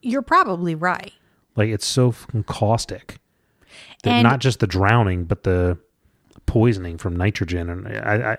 [0.00, 1.12] You're probably right.
[1.56, 2.14] Like it's so
[2.46, 3.18] caustic.
[4.02, 5.78] That And- not just the drowning, but the
[6.52, 8.36] poisoning from nitrogen, and I, I,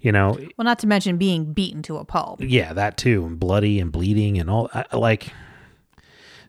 [0.00, 2.40] you know, Well, not to mention being beaten to a pulp.
[2.40, 4.70] yeah, that too, and bloody and bleeding and all.
[4.72, 5.32] I, like,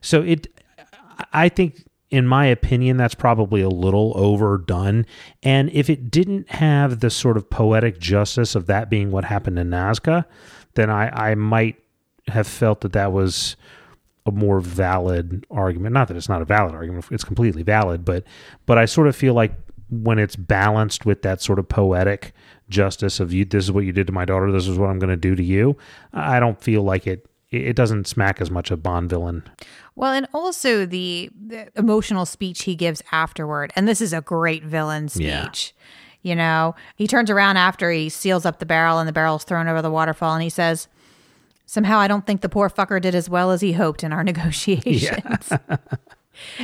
[0.00, 0.46] so it.
[1.32, 5.04] I think, in my opinion, that's probably a little overdone.
[5.42, 9.58] And if it didn't have the sort of poetic justice of that being what happened
[9.58, 10.24] in Nazca,
[10.74, 11.76] then I, I might
[12.28, 13.56] have felt that that was
[14.26, 15.92] a more valid argument.
[15.92, 18.04] Not that it's not a valid argument; it's completely valid.
[18.04, 18.22] But
[18.66, 19.52] but I sort of feel like
[19.90, 22.32] when it's balanced with that sort of poetic
[22.68, 24.98] justice of you, this is what you did to my daughter, this is what I'm
[24.98, 25.76] going to do to you.
[26.12, 27.26] I don't feel like it.
[27.50, 29.44] It doesn't smack as much of Bond villain.
[29.94, 33.72] Well, and also the, the emotional speech he gives afterward.
[33.76, 35.42] And this is a great villain Yeah.
[35.44, 35.72] speech.
[36.22, 39.68] You know, he turns around after he seals up the barrel and the barrel's thrown
[39.68, 40.88] over the waterfall and he says,
[41.66, 44.24] Somehow I don't think the poor fucker did as well as he hoped in our
[44.24, 45.52] negotiations.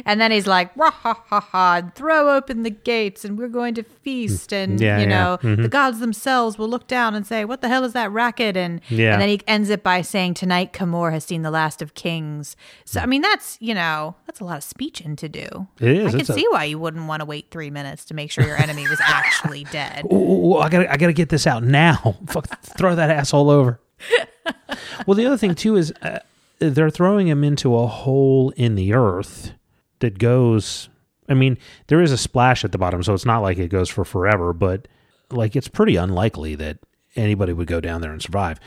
[0.04, 0.90] and then he's like, ha,
[1.28, 4.52] ha, ha, throw open the gates and we're going to feast.
[4.52, 5.36] And, Yeah, you yeah.
[5.42, 8.56] know, the gods themselves will look down and say, What the hell is that racket?
[8.56, 9.12] And, Yeah.
[9.12, 12.56] and then he ends it by saying, Tonight Camorr has seen the last of kings.
[12.84, 15.66] So, I mean, that's, you know, that's a lot of speeching to do.
[15.80, 16.06] It is.
[16.06, 18.30] I can It's a- see why you wouldn't want to wait three minutes to make
[18.30, 20.04] sure your enemy was actually dead.
[20.12, 22.16] Ooh, ooh, ooh, I gotta, I gotta get this out now.
[22.26, 23.80] Fuck, throw that asshole over.
[25.06, 26.20] well, the other thing too is uh,
[26.58, 29.52] they're throwing him into a hole in the earth
[30.00, 30.88] that goes.
[31.28, 33.88] I mean, there is a splash at the bottom, so it's not like it goes
[33.88, 34.52] for forever.
[34.52, 34.88] But
[35.30, 36.78] like, it's pretty unlikely that
[37.16, 38.58] anybody would go down there and survive,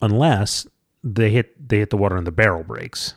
[0.00, 0.66] unless
[1.04, 3.14] they hit they hit the water and the barrel breaks.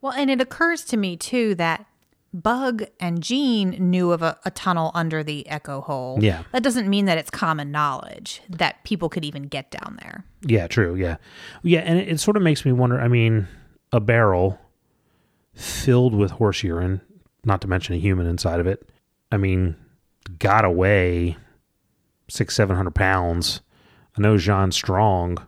[0.00, 1.86] Well, and it occurs to me too that
[2.32, 6.18] Bug and Jean knew of a, a tunnel under the echo hole.
[6.20, 6.44] Yeah.
[6.52, 10.24] That doesn't mean that it's common knowledge that people could even get down there.
[10.42, 10.94] Yeah, true.
[10.94, 11.16] Yeah,
[11.62, 13.00] yeah, and it, it sort of makes me wonder.
[13.00, 13.48] I mean,
[13.92, 14.58] a barrel
[15.60, 17.00] filled with horse urine,
[17.44, 18.88] not to mention a human inside of it.
[19.30, 19.76] I mean,
[20.38, 21.36] got away
[22.28, 23.60] six, seven hundred pounds.
[24.16, 25.38] I know Jean's strong,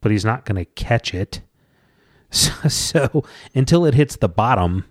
[0.00, 1.40] but he's not going to catch it.
[2.28, 3.24] So, so
[3.54, 4.84] until it hits the bottom,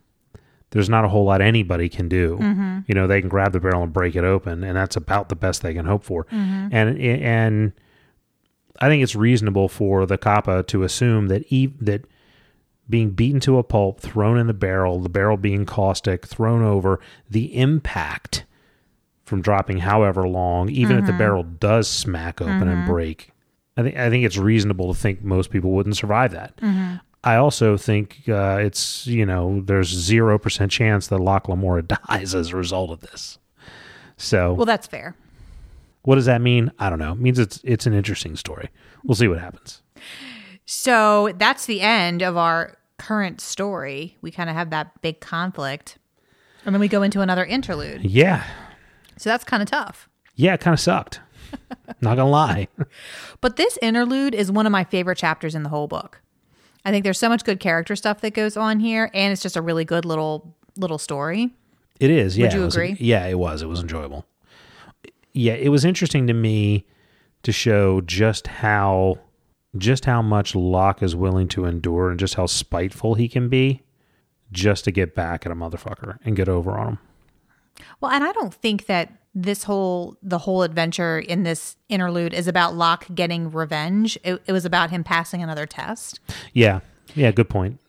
[0.71, 2.37] there's not a whole lot anybody can do.
[2.37, 2.79] Mm-hmm.
[2.87, 5.35] You know, they can grab the barrel and break it open, and that's about the
[5.35, 6.23] best they can hope for.
[6.25, 6.67] Mm-hmm.
[6.71, 7.73] And and
[8.79, 12.05] I think it's reasonable for the Capa to assume that e- that
[12.89, 16.99] being beaten to a pulp, thrown in the barrel, the barrel being caustic, thrown over,
[17.29, 18.45] the impact
[19.23, 21.17] from dropping however long, even if the mm-hmm.
[21.17, 22.87] barrel does smack open and mm-hmm.
[22.87, 23.31] break,
[23.77, 26.55] I think I think it's reasonable to think most people wouldn't survive that.
[26.57, 26.97] Mm-hmm.
[27.23, 32.35] I also think uh, it's you know there's zero percent chance that Locke Lamora dies
[32.35, 33.39] as a result of this.
[34.17, 35.15] So Well, that's fair.
[36.03, 36.71] what does that mean?
[36.79, 37.13] I don't know.
[37.13, 38.69] It means it's it's an interesting story.
[39.03, 39.81] We'll see what happens.
[40.65, 44.17] So that's the end of our current story.
[44.21, 45.97] We kind of have that big conflict.
[46.65, 48.03] And then we go into another interlude.
[48.03, 48.43] Yeah.
[49.17, 50.09] So that's kind of tough.
[50.35, 51.19] Yeah, it kind of sucked.
[52.01, 52.67] Not gonna lie.
[53.39, 56.21] But this interlude is one of my favorite chapters in the whole book.
[56.83, 59.55] I think there's so much good character stuff that goes on here, and it's just
[59.55, 61.51] a really good little little story.
[61.99, 62.37] It is.
[62.37, 62.53] Yeah.
[62.53, 62.97] you it was- agree?
[62.99, 63.61] yeah, it was.
[63.61, 64.25] It was enjoyable.
[65.33, 66.85] Yeah, it was interesting to me
[67.43, 69.19] to show just how
[69.77, 73.81] just how much Locke is willing to endure and just how spiteful he can be
[74.51, 76.97] just to get back at a motherfucker and get over on him.
[77.99, 82.47] Well, and I don't think that this whole the whole adventure in this interlude is
[82.47, 84.17] about Locke getting revenge.
[84.23, 86.19] It, it was about him passing another test,
[86.53, 86.79] Yeah.
[87.15, 87.79] Yeah, good point.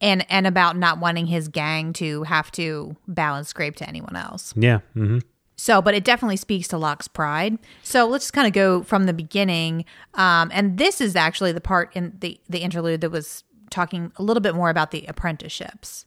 [0.00, 4.16] and and about not wanting his gang to have to bow and scrape to anyone
[4.16, 4.52] else.
[4.56, 4.80] Yeah.
[4.94, 5.18] hmm
[5.56, 7.58] So, but it definitely speaks to Locke's pride.
[7.82, 9.86] So let's just kind of go from the beginning.
[10.14, 14.22] Um, and this is actually the part in the the interlude that was talking a
[14.22, 16.06] little bit more about the apprenticeships.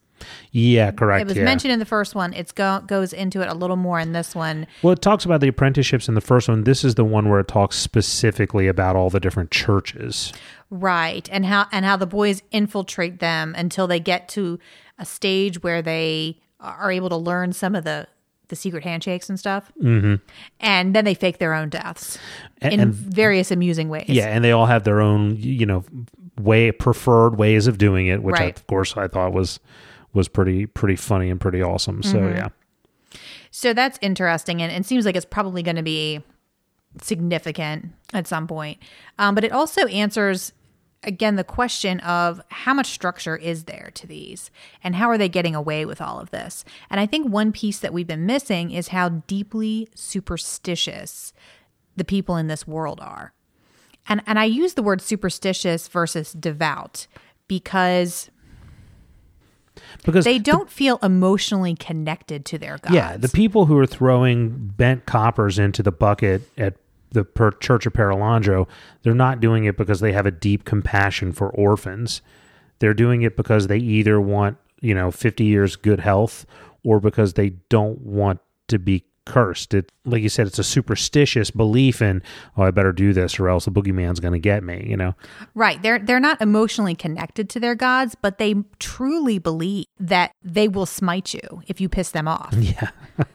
[0.52, 1.22] Yeah, correct.
[1.22, 1.44] It was yeah.
[1.44, 2.34] mentioned in the first one.
[2.34, 4.68] It's go goes into it a little more in this one.
[4.84, 6.64] Well, it talks about the apprenticeships in the first one.
[6.64, 10.34] This is the one where it talks specifically about all the different churches.
[10.70, 11.28] Right.
[11.32, 14.60] And how and how the boys infiltrate them until they get to
[14.98, 18.08] a stage where they are able to learn some of the
[18.50, 19.72] the secret handshakes and stuff.
[19.82, 20.16] Mm-hmm.
[20.60, 22.18] And then they fake their own deaths
[22.62, 24.06] A- in and- various amusing ways.
[24.10, 25.84] Yeah, and they all have their own, you know,
[26.38, 29.60] way preferred ways of doing it, which I, of course I thought was
[30.14, 32.02] was pretty pretty funny and pretty awesome.
[32.04, 32.36] So Mm-hmm.
[32.38, 32.50] yeah.
[33.52, 36.22] So that's interesting, and it seems like it's probably going to be
[37.02, 38.78] significant at some point.
[39.18, 40.54] Um, but it also answers
[41.04, 44.52] again the question of how much structure is there to these,
[44.84, 46.66] and how are they getting away with all of this?
[46.90, 51.34] And I think one piece that we've been missing is how deeply superstitious
[51.96, 53.34] the people in this world are.
[54.08, 57.08] And and I use the word superstitious versus devout
[57.48, 58.30] because
[60.04, 62.94] Because they don't feel emotionally connected to their gods.
[62.94, 66.76] Yeah, the people who are throwing bent coppers into the bucket at
[67.12, 68.68] the per- Church of Perelandro,
[69.04, 72.22] they're not doing it because they have a deep compassion for orphans.
[72.80, 76.46] They're doing it because they either want, you know, 50 years good health
[76.84, 79.74] or because they don't want to be cursed.
[79.74, 82.22] It like you said it's a superstitious belief in,
[82.58, 85.16] oh, I better do this or else the boogeyman's going to get me, you know.
[85.54, 85.82] Right.
[85.82, 90.86] They're they're not emotionally connected to their gods, but they truly believe that they will
[90.86, 92.54] smite you if you piss them off.
[92.60, 92.92] Yeah.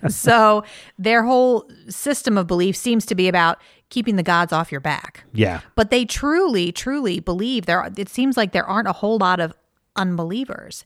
[0.08, 0.64] so
[0.98, 5.24] their whole system of belief seems to be about keeping the gods off your back.
[5.32, 5.60] Yeah.
[5.74, 7.90] But they truly, truly believe there.
[7.96, 9.54] It seems like there aren't a whole lot of
[9.96, 10.84] unbelievers.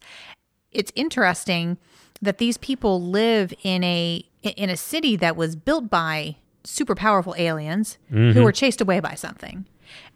[0.71, 1.79] It's interesting
[2.23, 7.35] that these people live in a in a city that was built by super powerful
[7.39, 8.43] aliens who mm-hmm.
[8.43, 9.67] were chased away by something.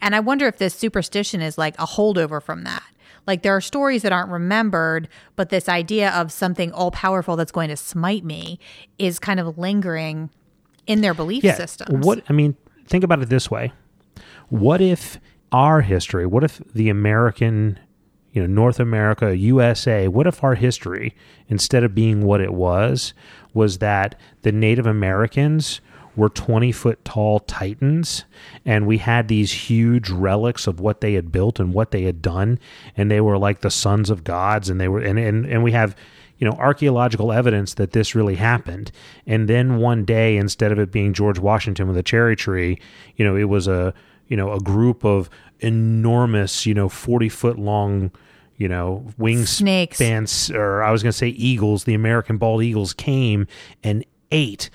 [0.00, 2.84] And I wonder if this superstition is like a holdover from that.
[3.26, 7.52] Like there are stories that aren't remembered, but this idea of something all powerful that's
[7.52, 8.58] going to smite me
[8.98, 10.30] is kind of lingering
[10.86, 11.54] in their belief yeah.
[11.54, 12.04] systems.
[12.04, 13.72] What I mean, think about it this way:
[14.48, 15.18] What if
[15.52, 16.26] our history?
[16.26, 17.78] What if the American,
[18.32, 20.08] you know, North America, USA?
[20.08, 21.14] What if our history,
[21.48, 23.14] instead of being what it was,
[23.54, 25.80] was that the Native Americans
[26.16, 28.24] were 20 foot tall titans
[28.64, 32.20] and we had these huge relics of what they had built and what they had
[32.20, 32.58] done
[32.96, 35.72] and they were like the sons of gods and they were and and, and we
[35.72, 35.96] have
[36.36, 38.92] you know archaeological evidence that this really happened
[39.26, 42.78] and then one day instead of it being George Washington with a cherry tree
[43.16, 43.94] you know it was a
[44.28, 45.28] you know a group of
[45.60, 48.10] enormous you know 40 foot long
[48.56, 49.98] you know wings Snakes.
[49.98, 53.46] spans or I was going to say eagles the American bald eagles came
[53.82, 54.70] and ate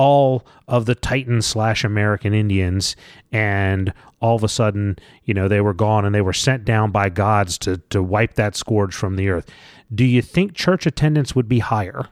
[0.00, 2.96] all of the Titan slash American Indians,
[3.32, 6.90] and all of a sudden, you know, they were gone and they were sent down
[6.90, 9.50] by gods to to wipe that scourge from the earth.
[9.94, 12.06] Do you think church attendance would be higher?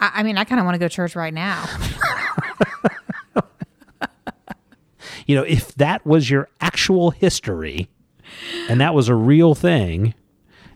[0.00, 1.64] I, I mean, I kind of want to go to church right now.
[5.30, 7.88] You know, if that was your actual history,
[8.68, 10.14] and that was a real thing,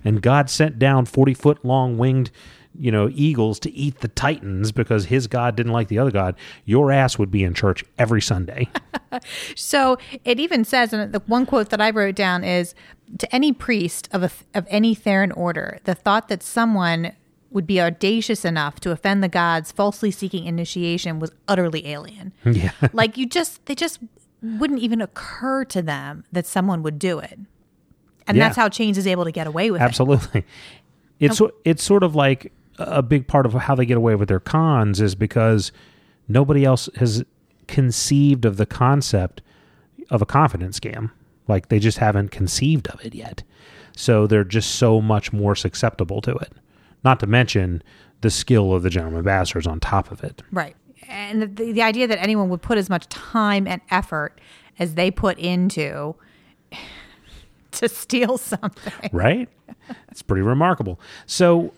[0.05, 2.31] and God sent down forty foot long winged,
[2.79, 6.37] you know, eagles to eat the titans because his God didn't like the other God,
[6.65, 8.69] your ass would be in church every Sunday.
[9.55, 12.75] So it even says, and the one quote that I wrote down is
[13.19, 17.13] to any priest of, a, of any Therin order, the thought that someone
[17.53, 22.33] would be audacious enough to offend the gods falsely seeking initiation was utterly alien.
[22.45, 22.73] yeah.
[22.93, 24.01] like you just, they just
[24.59, 27.39] wouldn't even occur to them that someone would do it.
[28.27, 28.45] And Yeah.
[28.45, 29.85] that's how Chains is able to get away with it.
[29.85, 30.45] Absolutely.
[31.21, 34.41] It's it's sort of like a big part of how they get away with their
[34.41, 35.71] cons is because
[36.29, 37.25] nobody else has
[37.69, 39.41] conceived of the concept
[40.11, 41.11] of a confidence scam.
[41.49, 43.43] Like they just haven't conceived of it yet.
[43.97, 46.53] So they're just so much more susceptible to it.
[47.05, 47.83] Not to mention
[48.23, 50.43] the skill of the gentleman bastards on top of it.
[50.51, 50.75] Right.
[51.09, 54.41] And the, the, idea that anyone would put as much time and effort
[54.79, 56.15] as they put into
[57.73, 59.11] to steal something.
[59.13, 59.49] right?
[60.11, 61.01] It's pretty remarkable.
[61.27, 61.73] So,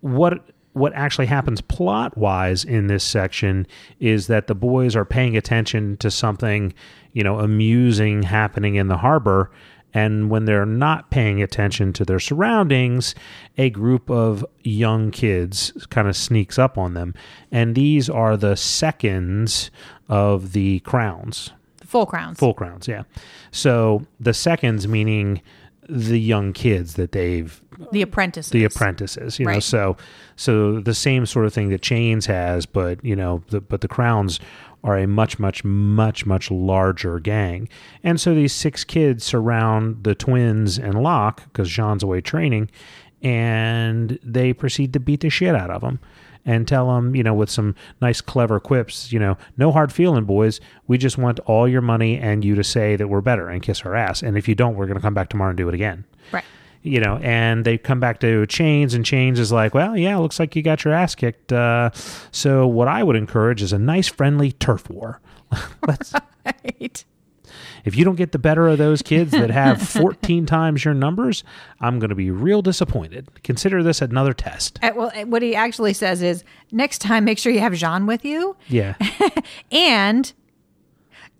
[0.00, 3.66] what what actually happens plot wise in this section
[4.00, 6.72] is that the boys are paying attention to something,
[7.12, 9.50] you know, amusing happening in the harbor,
[9.94, 13.14] And when they're not paying attention to their surroundings,
[13.58, 17.14] a group of young kids kind of sneaks up on them.
[17.50, 19.70] And these are the seconds
[20.08, 21.50] of the crowns.
[21.84, 22.38] Full crowns.
[22.38, 23.02] Full crowns, yeah.
[23.50, 25.42] So the seconds meaning
[25.88, 28.52] the young kids that they've the apprentices.
[28.52, 29.96] the apprentices you know so
[30.36, 33.88] so the same sort of thing that chains has but you know the, but the
[33.88, 34.38] crowns
[34.84, 37.68] are a much much much much larger gang.
[38.02, 42.70] And so these six kids surround the twins and Locke because Jean's away training
[43.22, 46.00] and they proceed to beat the shit out of them
[46.44, 50.24] and tell them you know with some nice clever quips you know no hard feeling
[50.24, 50.60] boys.
[50.88, 53.82] We just want all your money and you to say that we're better and kiss
[53.82, 54.22] our ass.
[54.22, 56.04] And if you don't we're going to come back tomorrow and do it again.
[56.32, 56.44] Right.
[56.82, 60.38] You know, and they come back to Chains, and Chains is like, well, yeah, looks
[60.40, 61.52] like you got your ass kicked.
[61.52, 61.90] Uh,
[62.32, 65.20] so what I would encourage is a nice, friendly turf war.
[65.86, 66.12] Let's,
[66.44, 67.04] Right.
[67.84, 71.44] if you don't get the better of those kids that have 14 times your numbers,
[71.80, 73.28] I'm going to be real disappointed.
[73.44, 74.80] Consider this another test.
[74.82, 78.06] Uh, Well, uh, what he actually says is next time, make sure you have Jean
[78.06, 78.94] with you Yeah.
[79.70, 80.32] and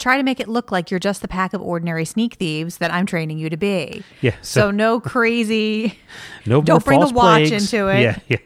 [0.03, 2.92] try to make it look like you're just the pack of ordinary sneak thieves that
[2.92, 4.03] I'm training you to be.
[4.20, 4.32] Yeah.
[4.42, 5.98] So, So, no crazy,
[6.46, 7.72] no don't bring the watch plagues.
[7.72, 8.00] into it.
[8.03, 8.18] Yeah.
[8.28, 8.36] Yeah.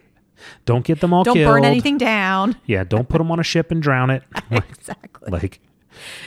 [0.64, 1.52] Don't get them all don't killed.
[1.52, 2.56] burn anything down.
[2.66, 2.84] Yeah.
[2.84, 4.22] Don't put them on a ship and drown it.
[4.50, 5.30] Like, Exactly.
[5.32, 5.60] like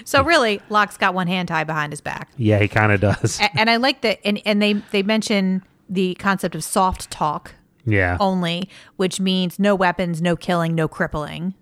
[0.04, 2.30] So really, Locke's got one hand tied behind his back.
[2.38, 3.40] yeah, he kind of does.
[3.40, 7.54] A- and I like that and, and they they mention the concept of soft talk
[7.86, 8.18] Yeah.
[8.20, 8.68] only,
[8.98, 11.54] which means no weapons, no killing, no crippling.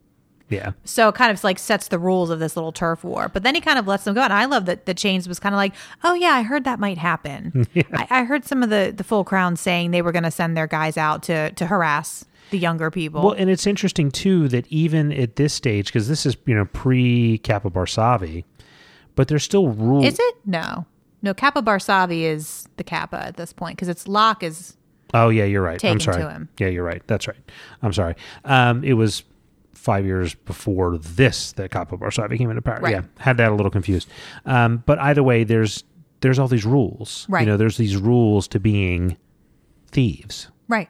[0.49, 0.71] Yeah.
[0.85, 3.29] So it kind of like sets the rules of this little turf war.
[3.29, 4.21] But then he kind of lets them go.
[4.21, 5.73] And I love that the Chains was kind of like,
[6.03, 7.67] oh, yeah, I heard that might happen.
[7.93, 10.55] I, I heard some of the, the full crown saying they were going to send
[10.55, 13.23] their guys out to, to harass the younger people.
[13.23, 16.65] Well, and it's interesting too that even at this stage, because this is you know
[16.65, 18.45] pre Capa Barsavi,
[19.15, 20.05] but there's still rules.
[20.05, 20.35] is it?
[20.45, 20.85] No.
[21.21, 24.77] No, Capa Barsavi is the Capa at this point because it's Locke is.
[25.13, 25.83] Oh yeah, you're right.
[25.83, 26.21] I'm sorry.
[26.21, 26.49] to him.
[26.59, 27.01] Yeah, you're right.
[27.07, 27.37] That's right.
[27.81, 28.15] I'm sorry.
[28.45, 29.23] Um, it was
[29.77, 32.79] five years before this that Capa Barsavi came into power.
[32.81, 32.91] Right.
[32.91, 34.09] Yeah, had that a little confused.
[34.45, 35.83] Um, but either way, there's
[36.21, 37.25] there's all these rules.
[37.29, 37.41] Right.
[37.41, 39.17] You know, there's these rules to being
[39.91, 40.49] thieves.
[40.67, 40.89] Right.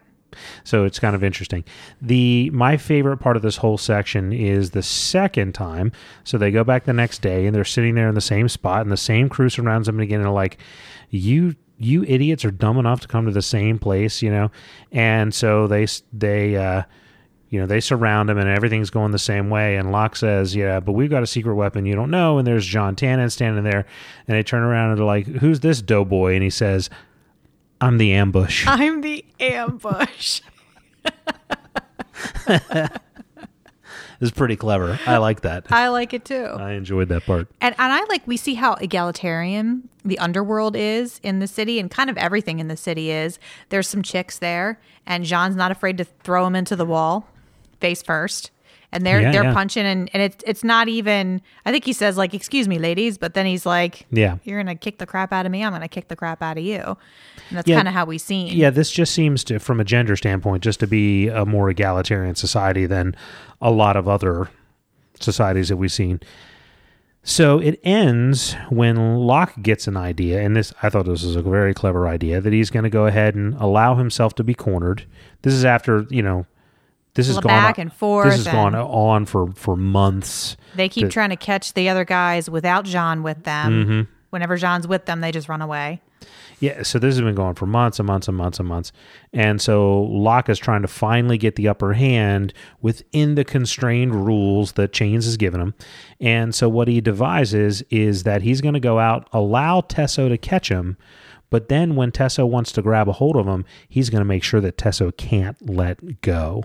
[0.63, 1.63] So it's kind of interesting.
[2.01, 5.91] The my favorite part of this whole section is the second time.
[6.23, 8.81] So they go back the next day and they're sitting there in the same spot
[8.81, 10.57] and the same crew surrounds them again and are like,
[11.09, 14.51] "You you idiots are dumb enough to come to the same place, you know?"
[14.91, 16.83] And so they they uh
[17.49, 19.77] you know, they surround him and everything's going the same way.
[19.77, 22.37] And Locke says, Yeah, but we've got a secret weapon you don't know.
[22.37, 23.85] And there's Jean Tannen standing there.
[24.27, 26.33] And they turn around and they're like, Who's this doughboy?
[26.33, 26.89] And he says,
[27.79, 28.65] I'm the ambush.
[28.67, 30.41] I'm the ambush.
[34.19, 34.99] It's pretty clever.
[35.05, 35.67] I like that.
[35.69, 36.45] I like it too.
[36.45, 37.47] I enjoyed that part.
[37.61, 41.91] And and I like we see how egalitarian the underworld is in the city and
[41.91, 43.37] kind of everything in the city is.
[43.69, 47.27] There's some chicks there and Jean's not afraid to throw them into the wall
[47.79, 48.51] face first.
[48.93, 49.53] And they're Yeah, they're yeah.
[49.53, 53.17] punching and, and it's it's not even I think he says like, excuse me, ladies,
[53.17, 54.37] but then he's like, Yeah.
[54.45, 56.63] You're gonna kick the crap out of me, I'm gonna kick the crap out of
[56.63, 56.79] you.
[56.79, 57.75] And that's Yeah.
[57.75, 60.79] kind of how we see Yeah, this just seems to, from a gender standpoint, just
[60.79, 63.13] to be a more egalitarian society than
[63.61, 64.49] a lot of other
[65.19, 66.21] societies that we've seen.
[67.23, 71.41] So it ends when Locke gets an idea, and this I thought this was a
[71.41, 75.05] very clever idea that he's going to go ahead and allow himself to be cornered.
[75.41, 76.45] This is after you know,
[77.17, 80.55] this is gone back on- and forth This has gone on for for months.
[80.75, 83.71] They keep The- trying to catch the other guys without Jean with them.
[83.85, 84.01] Mm-hmm.
[84.29, 86.01] Whenever Jean's with them, they just run away.
[86.59, 88.91] Yeah, so this has been going for months and months and months and months.
[89.31, 92.51] And so Locke is trying to finally get the upper hand
[92.81, 95.75] within the constrained rules that Chains has given him.
[96.19, 100.37] And so what he devises is that he's going to go out, allow Tesso to
[100.37, 100.97] catch him,
[101.51, 104.43] but then when Tesso wants to grab a hold of him, he's going to make
[104.43, 106.63] sure that Tesso can't let go.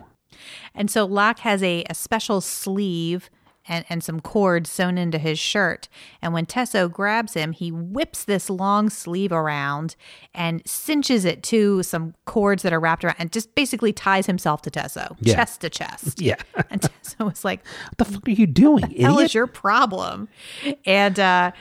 [0.75, 3.31] And so Locke has a, a special sleeve
[3.69, 5.89] and, and some cords sewn into his shirt.
[6.21, 9.95] And when Tesso grabs him, he whips this long sleeve around
[10.35, 14.63] and cinches it to some cords that are wrapped around and just basically ties himself
[14.63, 15.37] to Tesso, Yeah.
[15.37, 16.21] chest to chest.
[16.21, 16.35] Yeah.
[16.71, 20.29] And Tesso was like, What the fuck are you doing, hell is your problem?
[20.85, 21.53] And uh,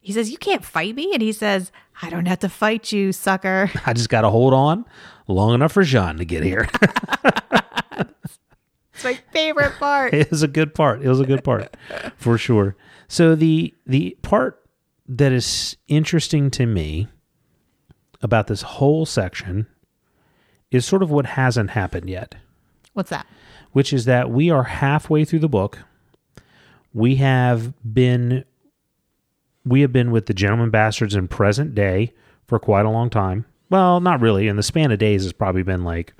[0.00, 1.10] he says, You can't fight me.
[1.12, 1.70] And he says,
[2.00, 3.70] I don't have to fight you, sucker.
[3.86, 4.86] I just got to hold on
[5.28, 6.66] long enough for Jean to get here.
[9.04, 10.14] It's my favorite part.
[10.14, 11.02] it was a good part.
[11.02, 11.76] It was a good part
[12.16, 12.76] for sure.
[13.08, 14.62] So the the part
[15.08, 17.08] that is interesting to me
[18.22, 19.66] about this whole section
[20.70, 22.36] is sort of what hasn't happened yet,
[22.94, 23.26] What's that?
[23.72, 25.78] which is that we are halfway through the book.
[26.94, 28.44] We have been
[29.64, 32.12] we have been with the gentleman bastards in present day
[32.46, 33.44] for quite a long time.
[33.70, 34.48] Well, not really.
[34.48, 36.14] In the span of days, it's probably been like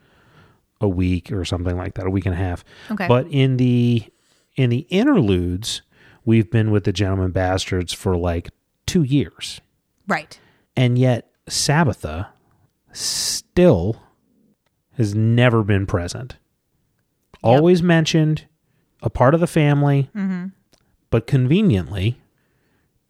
[0.82, 2.64] a week or something like that, a week and a half.
[2.90, 3.06] Okay.
[3.08, 4.04] But in the
[4.56, 5.82] in the interludes,
[6.24, 8.50] we've been with the Gentleman Bastards for like
[8.86, 9.60] two years,
[10.06, 10.38] Right.
[10.76, 12.28] and yet Sabetha
[12.92, 14.02] still
[14.98, 16.36] has never been present.
[17.42, 18.46] Always mentioned,
[19.02, 20.48] a part of the family, mm-hmm.
[21.10, 22.20] but conveniently,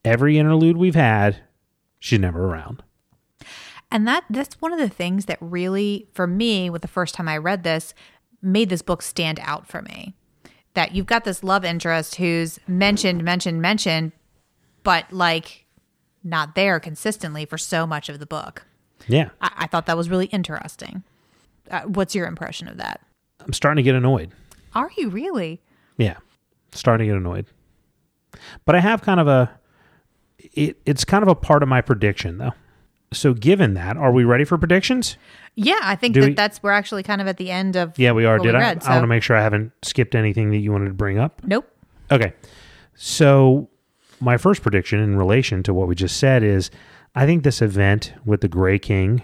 [0.05, 1.41] every interlude we've had,
[1.99, 2.83] she's never around.
[3.93, 7.29] And that that's one of the things that really, for me, with the first time
[7.29, 7.93] I read this,
[8.41, 10.15] made this book stand out for me.
[10.73, 14.13] That you've got this love interest who's mentioned, mentioned, mentioned,
[14.83, 15.67] but like
[16.25, 18.65] not there consistently for so much of the book.
[19.07, 21.03] Yeah, I, I thought that was really interesting.
[21.71, 23.03] Uh, what's your impression of that?
[23.41, 24.33] I'm starting to get annoyed.
[24.75, 25.61] Are you really?
[25.99, 26.17] Yeah,
[26.71, 27.45] starting to get annoyed.
[28.65, 29.51] But I have kind of a,
[30.39, 32.53] it, it's kind of a part of my prediction though.
[33.13, 35.17] So given that, are we ready for predictions?
[35.55, 37.99] Yeah, I think Do that we- that's we're actually kind of at the end of
[37.99, 38.39] Yeah, we are.
[38.39, 38.61] Did we I?
[38.61, 41.19] read, I want to make sure I haven't skipped anything that you wanted to bring
[41.19, 41.43] up.
[41.45, 41.69] Nope.
[42.11, 42.33] Okay.
[42.95, 43.69] So,
[44.21, 46.71] my first prediction in relation to what we just said is
[47.15, 49.23] I think this event with the Gray King,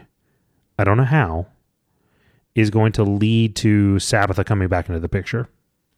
[0.78, 1.46] I don't know how,
[2.54, 5.48] is going to lead to Sabetha coming back into the picture.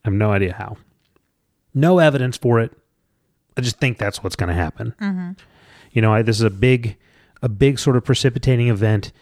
[0.04, 0.76] I have no idea how.
[1.74, 2.72] No evidence for it.
[3.56, 4.94] I just think that's what's going to happen.
[5.00, 5.30] Mm-hmm.
[5.92, 6.96] You know, I, this is a big,
[7.42, 9.12] a big sort of precipitating event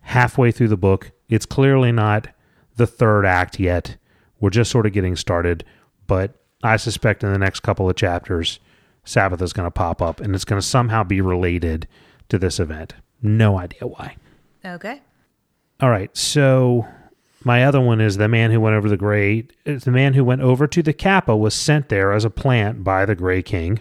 [0.00, 1.12] halfway through the book.
[1.28, 2.28] It's clearly not
[2.76, 3.96] the third act yet.
[4.40, 5.64] We're just sort of getting started,
[6.06, 8.60] but I suspect in the next couple of chapters,
[9.04, 11.88] Sabetha is going to pop up and it's going to somehow be related
[12.28, 12.94] to this event.
[13.22, 14.16] No idea why.
[14.64, 15.02] Okay.
[15.80, 16.86] All right, so
[17.44, 19.46] my other one is the man who went over the gray.
[19.64, 22.82] It's the man who went over to the Capa was sent there as a plant
[22.82, 23.80] by the Gray King.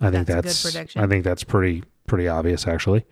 [0.00, 1.00] I think That's a good that's, prediction.
[1.00, 3.04] I think that's pretty pretty obvious actually.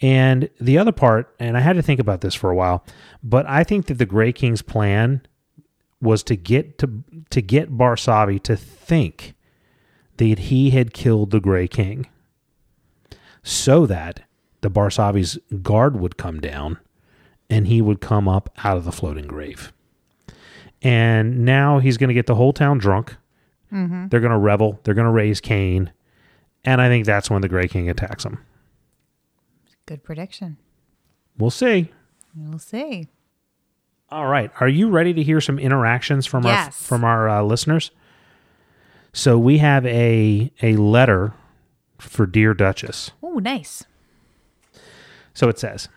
[0.00, 2.84] And the other part, and I had to think about this for a while,
[3.22, 5.22] but I think that the Gray King's plan
[6.00, 9.34] was to get to to get Barsavi to think
[10.18, 12.06] that he had killed the Gray King,
[13.42, 14.22] so that
[14.60, 16.78] the Barsavi's guard would come down,
[17.50, 19.72] and he would come up out of the floating grave.
[20.80, 23.16] And now he's going to get the whole town drunk.
[23.72, 24.08] Mm-hmm.
[24.08, 24.78] They're going to revel.
[24.84, 25.90] They're going to raise Cain,
[26.64, 28.44] and I think that's when the Gray King attacks them.
[29.86, 30.58] Good prediction.
[31.38, 31.90] We'll see.
[32.36, 33.08] We'll see.
[34.10, 34.50] All right.
[34.60, 37.90] Are you ready to hear some interactions from our from our uh, listeners?
[39.12, 41.32] So we have a a letter
[41.98, 43.10] for dear Duchess.
[43.22, 43.84] Oh, nice.
[45.34, 45.88] So it says,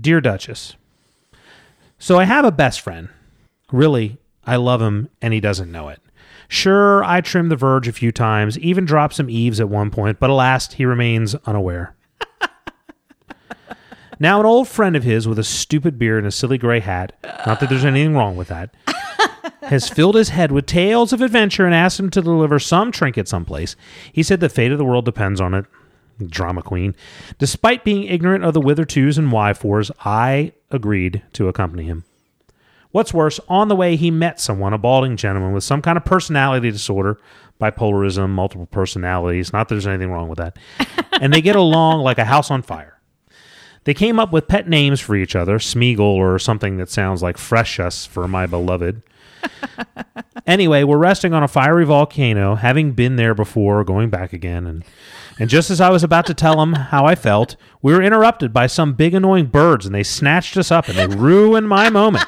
[0.00, 0.76] "Dear Duchess,
[1.98, 3.08] so I have a best friend.
[3.70, 6.00] Really, I love him and he doesn't know it.
[6.52, 10.20] Sure, I trimmed the verge a few times, even dropped some eaves at one point,
[10.20, 11.96] but alas, he remains unaware."
[14.20, 17.14] Now, an old friend of his with a stupid beard and a silly gray hat,
[17.44, 18.72] not that there's anything wrong with that,
[19.62, 23.26] has filled his head with tales of adventure and asked him to deliver some trinket
[23.26, 23.74] someplace.
[24.12, 25.64] He said the fate of the world depends on it.
[26.24, 26.94] Drama queen.
[27.38, 32.04] Despite being ignorant of the whither twos and why fours, I agreed to accompany him.
[32.92, 36.04] What's worse, on the way he met someone, a balding gentleman with some kind of
[36.04, 37.18] personality disorder,
[37.60, 39.52] bipolarism, multiple personalities.
[39.52, 40.58] Not that there's anything wrong with that.
[41.20, 43.00] and they get along like a house on fire.
[43.84, 47.36] They came up with pet names for each other, Smeagol or something that sounds like
[47.36, 49.02] Freshus for my beloved.
[50.46, 54.84] anyway, we're resting on a fiery volcano, having been there before, going back again, and
[55.38, 58.52] and just as I was about to tell them how I felt, we were interrupted
[58.52, 62.26] by some big annoying birds, and they snatched us up and they ruined my moment.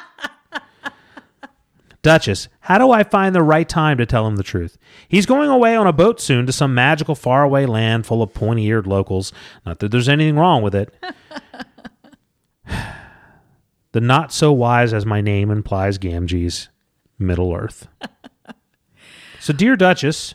[2.05, 4.77] Duchess, how do I find the right time to tell him the truth?
[5.09, 8.67] He's going away on a boat soon to some magical faraway land full of pointy
[8.67, 9.33] eared locals.
[9.65, 10.95] Not that there's anything wrong with it.
[13.93, 16.69] the not so wise as my name implies Gamgee's
[17.19, 17.89] Middle Earth.
[19.41, 20.35] so, dear Duchess,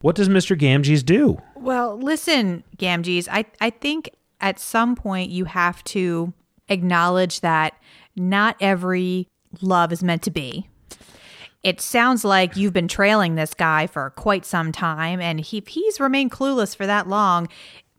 [0.00, 0.58] what does Mr.
[0.58, 1.42] Gamgees do?
[1.54, 4.08] Well, listen, Gamgees, I, I think
[4.40, 6.32] at some point you have to
[6.70, 7.74] acknowledge that
[8.16, 9.28] not every
[9.60, 10.69] love is meant to be.
[11.62, 15.68] It sounds like you've been trailing this guy for quite some time, and he, if
[15.68, 17.48] he's remained clueless for that long,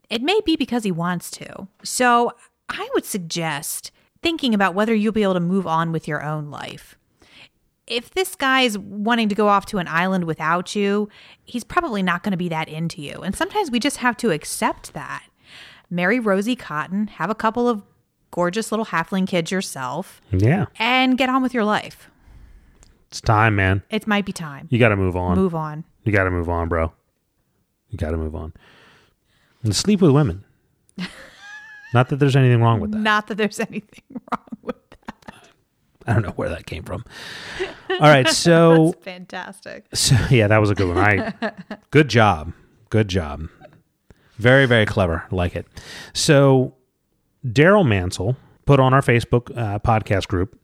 [0.09, 1.67] it may be because he wants to.
[1.83, 2.33] So
[2.69, 3.91] I would suggest
[4.21, 6.97] thinking about whether you'll be able to move on with your own life
[7.91, 11.09] if this guy's wanting to go off to an island without you,
[11.43, 13.21] he's probably not going to be that into you.
[13.21, 15.23] And sometimes we just have to accept that.
[15.89, 17.83] Marry Rosie Cotton, have a couple of
[18.31, 22.09] gorgeous little halfling kids yourself, Yeah, and get on with your life.
[23.11, 23.83] It's time, man.
[23.89, 24.67] It might be time.
[24.71, 25.35] You got to move on.
[25.35, 25.83] Move on.
[26.05, 26.93] You got to move on, bro.
[27.89, 28.53] You got to move on.
[29.63, 30.45] And sleep with women.
[31.93, 32.99] Not that there's anything wrong with that.
[32.99, 35.49] Not that there's anything wrong with that.
[36.07, 37.03] I don't know where that came from.
[37.89, 39.87] All right, so That's fantastic.
[39.93, 40.97] So yeah, that was a good one.
[40.97, 41.33] I
[41.91, 42.53] good job.
[42.89, 43.49] Good job.
[44.37, 45.25] Very, very clever.
[45.31, 45.67] Like it.
[46.13, 46.75] So
[47.45, 50.57] Daryl Mansell put on our Facebook uh, podcast group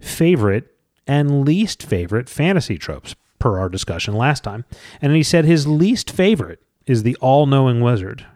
[0.00, 0.75] favorite
[1.06, 4.64] and least favorite fantasy tropes per our discussion last time.
[5.00, 8.26] And he said his least favorite is the all knowing wizard.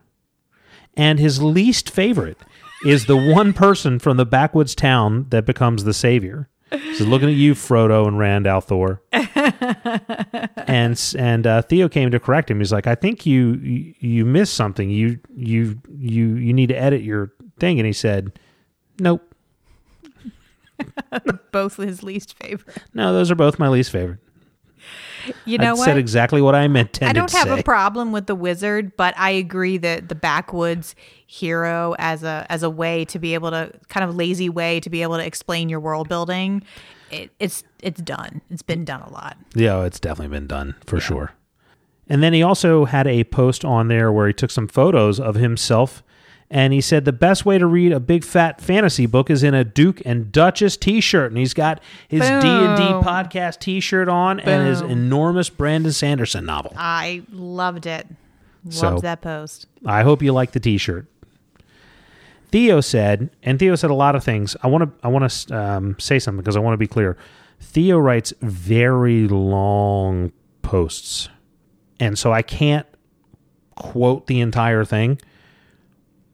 [0.97, 2.39] And his least favorite
[2.85, 6.49] is the one person from the backwoods town that becomes the savior.
[6.95, 9.01] So looking at you, Frodo and Rand al'Thor
[10.69, 12.61] and and uh, Theo came to correct him.
[12.61, 14.89] He's like, I think you you, you missed something.
[14.89, 17.81] You you you you need to edit your thing.
[17.81, 18.39] And he said,
[19.01, 19.30] Nope,
[21.53, 22.77] Both his least favorite.
[22.95, 24.21] no, those are both my least favorite.
[25.45, 25.85] You know I what?
[25.85, 27.03] said exactly what I meant.
[27.03, 27.61] I don't have say.
[27.61, 30.95] a problem with the wizard, but I agree that the backwoods
[31.27, 34.89] hero as a as a way to be able to kind of lazy way to
[34.89, 36.63] be able to explain your world building,
[37.11, 38.41] it, it's it's done.
[38.51, 39.37] It's been done a lot.
[39.55, 41.33] Yeah, it's definitely been done for sure.
[42.09, 45.37] And then he also had a post on there where he took some photos of
[45.37, 46.03] himself
[46.51, 49.55] and he said the best way to read a big fat fantasy book is in
[49.55, 54.81] a Duke and Duchess t-shirt and he's got his D&D podcast t-shirt on and his
[54.81, 56.73] enormous Brandon Sanderson novel.
[56.77, 58.07] I loved it.
[58.65, 59.67] Loved So- that post.
[59.87, 61.07] I hope you like the T-shirt.
[62.51, 64.57] Theo said, and Theo said a lot of things.
[64.63, 67.17] I want to I want to um, say something because I want to be clear.
[67.61, 70.33] Theo writes very long
[70.63, 71.29] posts,
[72.01, 72.87] and so I can't
[73.77, 75.21] quote the entire thing.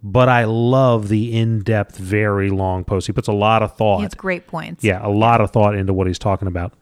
[0.02, 3.06] But I love the in-depth, very long post.
[3.06, 3.98] He puts a lot of thought.
[3.98, 4.84] He has great points.
[4.84, 6.74] Yeah, a lot of thought into what he's talking about.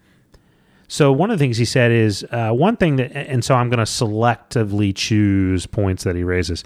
[0.88, 3.70] So one of the things he said is uh, one thing that, and so I'm
[3.70, 6.64] going to selectively choose points that he raises.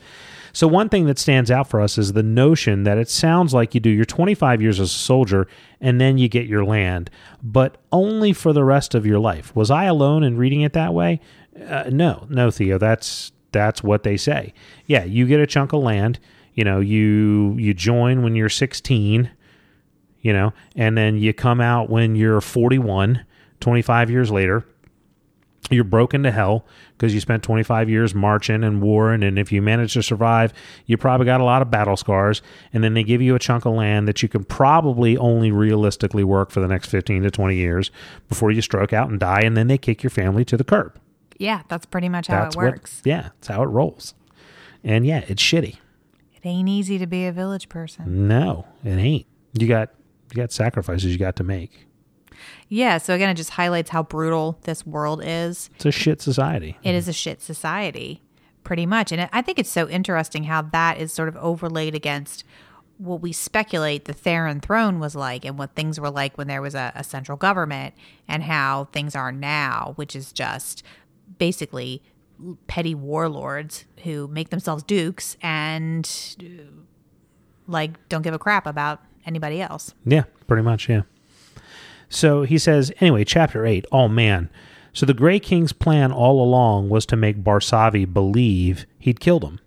[0.53, 3.75] So one thing that stands out for us is the notion that it sounds like
[3.75, 5.47] you do your 25 years as a soldier
[5.81, 7.11] and then you get your land,
[7.43, 9.55] but only for the rest of your life.
[9.55, 11.21] Was I alone in reading it that way?
[11.67, 12.79] Uh, no, no, Theo.
[12.79, 14.53] That's that's what they say.
[14.87, 16.19] Yeah, you get a chunk of land.
[16.59, 19.31] You know, you you join when you're 16
[20.21, 23.25] you know, and then you come out when you're 41,
[23.61, 24.67] 25 years later.
[25.71, 29.23] You're broken to hell because you spent 25 years marching and warring.
[29.23, 30.53] And if you manage to survive,
[30.87, 32.41] you probably got a lot of battle scars.
[32.73, 36.25] And then they give you a chunk of land that you can probably only realistically
[36.25, 37.91] work for the next 15 to 20 years
[38.29, 39.41] before you stroke out and die.
[39.41, 40.99] And then they kick your family to the curb.
[41.39, 42.99] Yeah, that's pretty much how That's it works.
[42.99, 44.15] What, yeah, that's how it rolls.
[44.83, 45.77] And yeah, it's shitty.
[46.43, 48.29] It ain't easy to be a village person.
[48.29, 49.27] No, it ain't.
[49.53, 49.91] You got
[50.33, 51.87] you got sacrifices you got to make.
[52.69, 55.71] Yeah, so again, it just highlights how brutal this world is.
[55.77, 56.77] It's a shit society.
[56.83, 58.23] It is a shit society,
[58.63, 59.11] pretty much.
[59.11, 62.45] And I think it's so interesting how that is sort of overlaid against
[62.99, 66.61] what we speculate the Therin throne was like and what things were like when there
[66.61, 67.95] was a, a central government
[68.27, 70.83] and how things are now, which is just
[71.39, 72.03] basically
[72.67, 76.37] petty warlords who make themselves dukes and
[77.67, 79.95] like don't give a crap about anybody else.
[80.05, 81.03] Yeah, pretty much, yeah.
[82.09, 84.49] So he says, anyway, chapter 8, oh man.
[84.93, 89.61] So the Grey King's plan all along was to make Barsavi believe he'd killed him.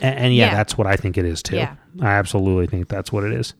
[0.00, 0.54] And, and yeah, Yeah.
[0.56, 1.56] that's what I think it is too.
[1.56, 1.74] Yeah.
[2.00, 3.54] I absolutely think that's what it is.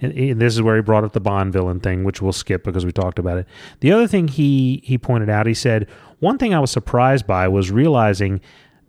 [0.00, 2.64] And, and this is where he brought up the Bond villain thing, which we'll skip
[2.64, 3.46] because we talked about it.
[3.80, 5.88] The other thing he he pointed out, he said,
[6.20, 8.40] one thing I was surprised by was realizing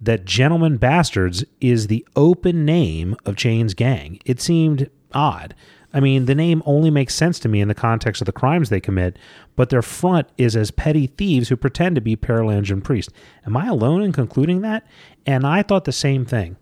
[0.01, 4.19] that Gentlemen Bastards is the open name of Chain's gang.
[4.25, 5.55] It seemed odd.
[5.93, 8.67] I mean, the name only makes sense to me in the context of the crimes
[8.69, 9.17] they commit,
[9.55, 13.13] but their front is as petty thieves who pretend to be Perelandran priests.
[13.45, 14.85] Am I alone in concluding that?
[15.25, 16.57] And I thought the same thing.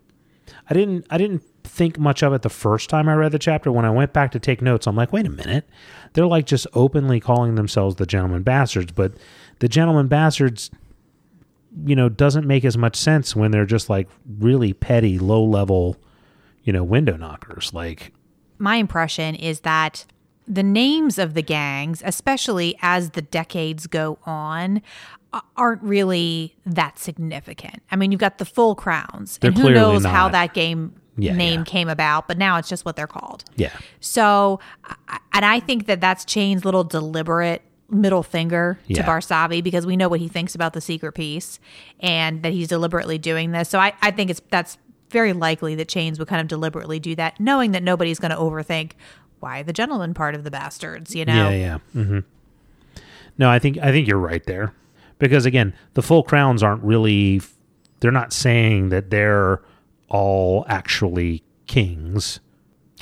[0.68, 3.72] I didn't I didn't think much of it the first time I read the chapter.
[3.72, 5.68] When I went back to take notes, I'm like, wait a minute.
[6.12, 9.12] They're like just openly calling themselves the gentlemen bastards, but
[9.58, 10.70] the gentlemen bastards
[11.84, 14.08] you know doesn't make as much sense when they're just like
[14.38, 15.96] really petty, low level,
[16.62, 17.72] you know, window knockers.
[17.74, 18.12] Like
[18.58, 20.06] my impression is that
[20.46, 24.82] the names of the gangs, especially as the decades go on,
[25.56, 27.82] aren't really that significant.
[27.90, 31.34] I mean, you've got the full crowns, They're and who knows how that game Yeah,
[31.34, 31.64] name yeah.
[31.64, 33.44] came about, but now it's just what they're called.
[33.56, 33.70] yeah.
[34.00, 34.60] So,
[35.32, 39.06] and I think that that's Chain's little deliberate middle finger to Yeah.
[39.06, 41.60] Barsavi because we know what he thinks about the secret peace
[42.00, 43.68] and that he's deliberately doing this.
[43.68, 44.78] So I, I think it's that's
[45.10, 48.36] very likely that Chains would kind of deliberately do that, knowing that nobody's going to
[48.36, 48.92] overthink
[49.38, 51.50] why the gentleman part of the bastards, you know?
[51.50, 52.02] Yeah, yeah.
[52.02, 52.18] hmm
[53.38, 54.72] No, I think I think you're right there,
[55.18, 57.40] because again, the full crowns aren't really.
[58.00, 59.62] They're not saying that they're
[60.08, 62.40] all actually kings.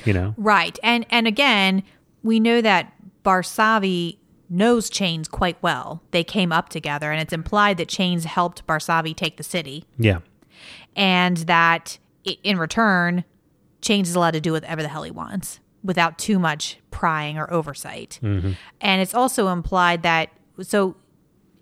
[0.05, 0.79] You know, Right.
[0.83, 1.83] And and again,
[2.23, 2.93] we know that
[3.25, 6.03] Barsavi knows Chains quite well.
[6.11, 10.19] They came up together and it's implied that Chains helped Barsavi take the city yeah,
[10.95, 13.25] and that in return
[13.81, 17.53] Chains is allowed to do whatever the hell he wants without too much prying or
[17.53, 18.21] oversight.
[18.23, 18.53] Mm-hmm.
[18.81, 20.97] And it's also implied that so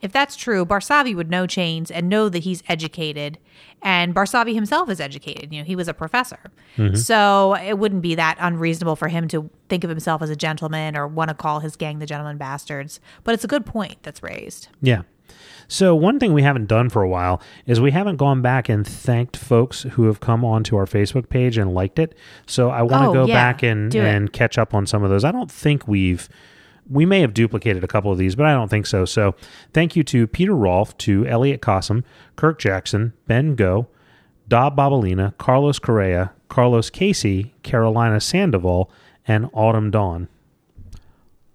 [0.01, 3.39] if that's true, Barsavi would know Chains and know that he's educated,
[3.83, 5.53] and Barsavi himself is educated.
[5.53, 6.95] You know, he was a professor, mm-hmm.
[6.95, 10.97] so it wouldn't be that unreasonable for him to think of himself as a gentleman
[10.97, 13.01] or want to call his gang the Gentleman Bastards.
[13.25, 14.69] But it's a good point that's raised.
[14.81, 15.03] yeah.
[15.69, 18.85] So one thing we haven't done for a while is we haven't gone back and
[18.85, 22.17] thanked folks who have come onto our Facebook page and liked it.
[22.47, 23.35] So I want to Oh, go yeah.
[23.35, 24.05] back and Do it.
[24.07, 25.23] and catch up on some of those.
[25.23, 26.29] I don't think we've
[26.91, 29.05] we may have duplicated a couple of these, but I don't think so.
[29.05, 29.35] So
[29.73, 32.03] thank you to Peter Rolfe, to Elliot Cossum,
[32.37, 33.87] Kirk Jackson, Ben Go,
[34.49, 38.91] Dob Babalina, Carlos Correa, Carlos Casey, Carolina Sandoval,
[39.27, 40.29] and Autumn Dawn.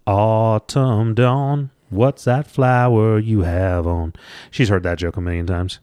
[0.06, 4.14] Autumn Dawn, what's that flower you have on?
[4.50, 5.80] She's heard that joke a million times.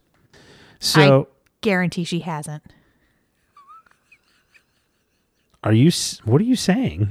[0.80, 1.28] So,
[1.62, 2.64] Guarantee she hasn't.
[5.64, 5.92] are you?
[6.26, 7.10] What are you saying?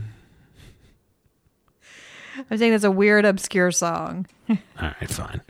[2.53, 4.27] I'm saying that's a weird, obscure song.
[4.51, 5.41] All right, fine.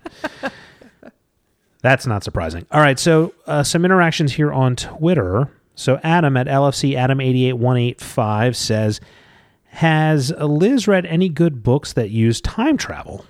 [1.81, 2.65] That's not surprising.
[2.71, 5.51] All right, so uh, some interactions here on Twitter.
[5.75, 9.01] So Adam at LFC Adam eighty eight one eight five says,
[9.71, 13.27] "Has Liz read any good books that use time travel?"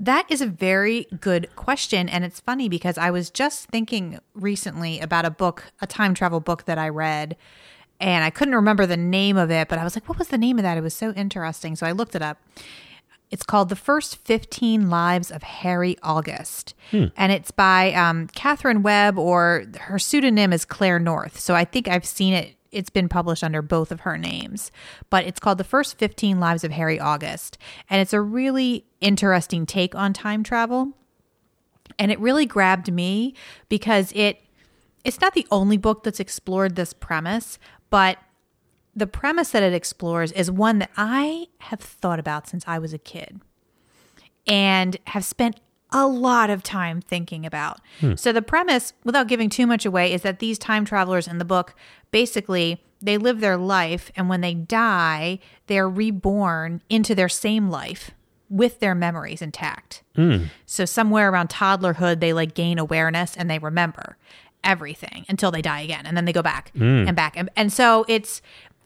[0.00, 2.08] That is a very good question.
[2.08, 6.40] And it's funny because I was just thinking recently about a book, a time travel
[6.40, 7.36] book that I read,
[8.00, 10.38] and I couldn't remember the name of it, but I was like, what was the
[10.38, 10.76] name of that?
[10.76, 11.76] It was so interesting.
[11.76, 12.38] So I looked it up.
[13.32, 16.74] It's called The First 15 Lives of Harry August.
[17.16, 21.40] And it's by um, Catherine Webb, or her pseudonym is Claire North.
[21.40, 22.56] So I think I've seen it.
[22.70, 24.70] It's been published under both of her names,
[25.10, 27.56] but it's called The First 15 Lives of Harry August.
[27.88, 30.92] And it's a really interesting take on time travel.
[31.98, 33.34] And it really grabbed me
[33.68, 34.40] because it
[35.04, 37.58] it's not the only book that's explored this premise,
[37.90, 38.18] but
[38.94, 42.92] the premise that it explores is one that I have thought about since I was
[42.92, 43.40] a kid
[44.46, 45.60] and have spent
[45.92, 47.80] a lot of time thinking about.
[48.00, 48.14] Hmm.
[48.14, 51.44] So the premise, without giving too much away, is that these time travelers in the
[51.44, 51.74] book
[52.10, 58.12] basically they live their life and when they die, they're reborn into their same life
[58.48, 60.02] with their memories intact.
[60.14, 60.44] Hmm.
[60.66, 64.16] So somewhere around toddlerhood, they like gain awareness and they remember
[64.62, 67.08] everything until they die again, and then they go back hmm.
[67.08, 68.40] and back, and, and so it's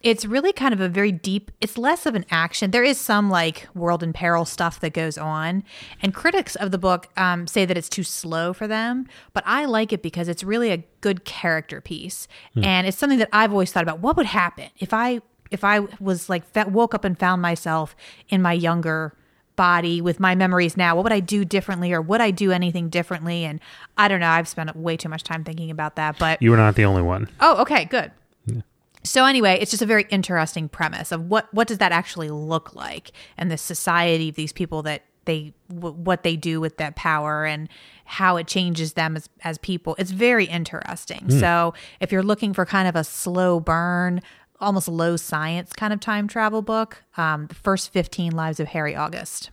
[0.07, 1.51] it's really kind of a very deep.
[1.61, 2.71] It's less of an action.
[2.71, 5.65] There is some like world in peril stuff that goes on,
[6.01, 9.09] and critics of the book um, say that it's too slow for them.
[9.33, 13.31] But I like it because it's really a good character piece, and it's something that
[13.33, 13.99] I've always thought about.
[13.99, 17.97] What would happen if I if I was like woke up and found myself
[18.29, 19.13] in my younger
[19.57, 22.91] body with my memories now what would i do differently or would i do anything
[22.91, 23.59] differently and
[23.97, 26.59] i don't know i've spent way too much time thinking about that but You were
[26.59, 27.27] not the only one.
[27.41, 28.13] oh okay good
[29.07, 32.75] so anyway it's just a very interesting premise of what what does that actually look
[32.75, 36.95] like and the society of these people that they w- what they do with that
[36.97, 37.69] power and
[38.05, 42.65] how it changes them as as people it's very interesting so if you're looking for
[42.65, 44.21] kind of a slow burn
[44.61, 48.95] almost low science kind of time travel book um, the first 15 lives of harry
[48.95, 49.51] august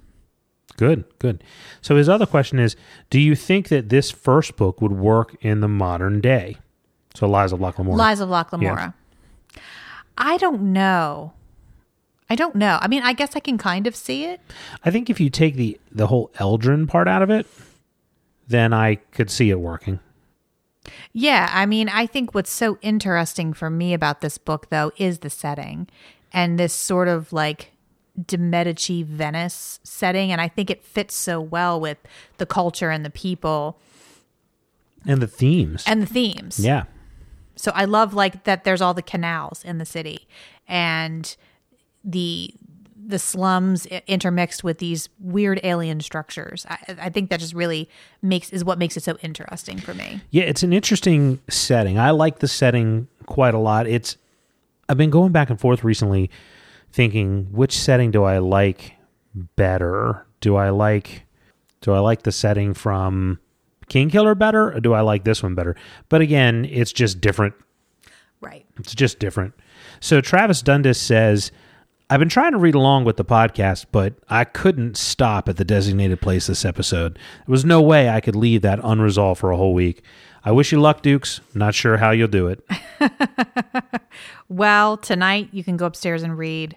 [0.78, 1.44] Good, good.
[1.82, 2.76] So his other question is,
[3.12, 6.58] do you think that this first book would work in the modern day?
[7.14, 7.96] So Lies of Locke Lamora.
[7.96, 8.96] Lies of Lamora.
[10.18, 11.34] I don't know.
[12.30, 12.80] I don't know.
[12.82, 14.40] I mean, I guess I can kind of see it.
[14.84, 17.46] I think if you take the the whole Eldren part out of it,
[18.48, 20.00] then I could see it working.
[21.14, 25.20] Yeah, I mean, I think what's so interesting for me about this book, though, is
[25.20, 25.88] the setting
[26.34, 27.72] and this sort of like
[28.26, 30.32] de Medici Venice setting.
[30.32, 31.98] And I think it fits so well with
[32.38, 33.80] the culture and the people
[35.06, 35.84] And the themes.
[35.88, 36.60] and the themes.
[36.60, 36.84] yeah.
[37.64, 40.28] So I love like that there's all the canals in the city
[40.68, 41.34] and
[42.04, 42.54] the
[43.06, 46.66] the slums intermixed with these weird alien structures.
[46.70, 47.90] I, I think that just really
[48.22, 50.20] makes is what makes it so interesting for me.
[50.30, 51.98] Yeah, it's an interesting setting.
[51.98, 53.88] I like the setting quite a lot.
[53.88, 54.18] It's
[54.90, 56.30] I've been going back and forth recently
[56.92, 58.96] thinking which setting do I like
[59.56, 60.26] better?
[60.42, 61.24] Do I like
[61.80, 63.40] do I like the setting from
[63.90, 65.76] King Killer better or do I like this one better?
[66.10, 67.54] But again, it's just different
[68.44, 68.66] Right.
[68.78, 69.54] It's just different.
[70.02, 71.54] So Travis Dundas says,
[72.10, 75.64] I've been trying to read along with the podcast, but I couldn't stop at the
[75.64, 77.14] designated place this episode.
[77.14, 80.04] There was no way I could leave that unresolved for a whole week.
[80.44, 81.40] I wish you luck, Dukes.
[81.54, 82.68] Not sure how you'll do it.
[84.50, 86.76] Well, tonight you can go upstairs and read.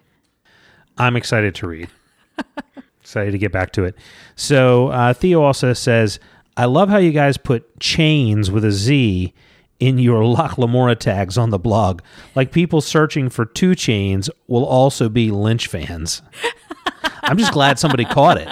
[0.97, 1.91] I'm excited to read.
[3.03, 3.97] excited to get back to it.
[4.35, 6.19] So uh, Theo also says,
[6.57, 9.33] I love how you guys put chains with a Z
[9.79, 12.01] in your Locke Lamora tags on the blog.
[12.35, 16.23] Like people searching for two chains will also be Lynch fans.
[17.23, 18.49] I'm just glad somebody caught it.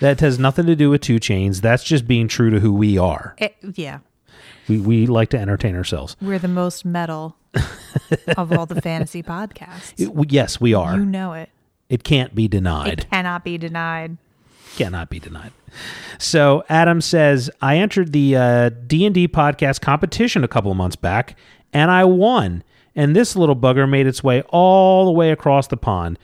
[0.00, 1.60] That has nothing to do with two chains.
[1.60, 3.34] That's just being true to who we are.
[3.38, 4.00] It, yeah,
[4.68, 6.16] We, we like to entertain ourselves.
[6.20, 7.36] we're the most metal
[8.36, 9.94] of all the fantasy podcasts.
[9.98, 10.96] It- yes, we are.
[10.96, 11.48] You know it.
[11.88, 13.00] It can't be denied.
[13.00, 14.18] It cannot be denied.
[14.76, 15.52] Cannot be denied.
[16.18, 21.36] So Adam says, I entered the uh, D&D podcast competition a couple of months back,
[21.72, 22.62] and I won.
[22.94, 26.18] And this little bugger made its way all the way across the pond.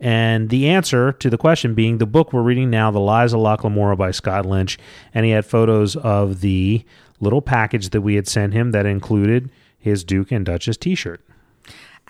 [0.00, 3.40] And the answer to the question being the book we're reading now, The Lies of
[3.40, 4.78] Lamora by Scott Lynch.
[5.14, 6.84] And he had photos of the
[7.20, 11.20] little package that we had sent him that included his Duke and Duchess t-shirt.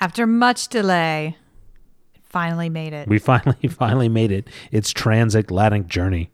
[0.01, 1.37] After much delay,
[2.29, 3.09] finally made it.
[3.09, 4.49] We finally, finally made it.
[4.70, 6.31] Its transatlantic journey.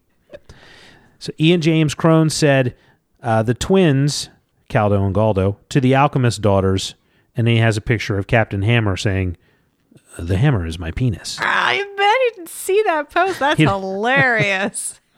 [1.19, 2.77] So Ian James Crone said,
[3.23, 4.29] uh, the twins,
[4.69, 6.95] Calo and Galdo, to the alchemist daughters,
[7.37, 9.37] and he has a picture of Captain Hammer saying,
[10.19, 13.39] "The hammer is my penis." I bet you didn't see that post.
[13.39, 15.01] That's hilarious.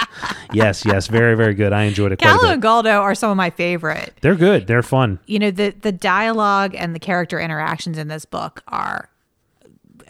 [0.52, 1.72] yes, yes, very, very good.
[1.72, 2.62] I enjoyed it Calo and.
[2.62, 4.14] Galdo are some of my favorite.
[4.22, 4.66] They're good.
[4.66, 5.18] They're fun.
[5.26, 9.08] You know, the the dialogue and the character interactions in this book are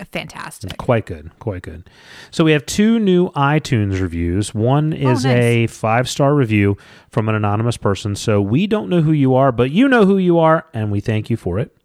[0.05, 0.77] fantastic.
[0.79, 1.31] Quite good.
[1.39, 1.89] Quite good.
[2.31, 4.55] So we have two new iTunes reviews.
[4.55, 5.43] One is Oh, nice.
[5.45, 6.77] a five star review
[7.11, 8.15] from an anonymous person.
[8.17, 11.01] So we don't know who you are, but you know who you are, and we
[11.01, 11.77] thank you for it.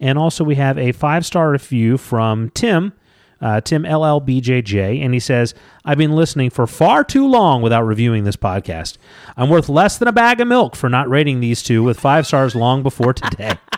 [0.00, 2.92] And also, we have a five star review from Tim,
[3.40, 5.54] uh, Tim LLBJJ, and he says,
[5.84, 8.96] I've been listening for far too long without reviewing this podcast.
[9.36, 12.26] I'm worth less than a bag of milk for not rating these two with five
[12.26, 13.54] stars long before today.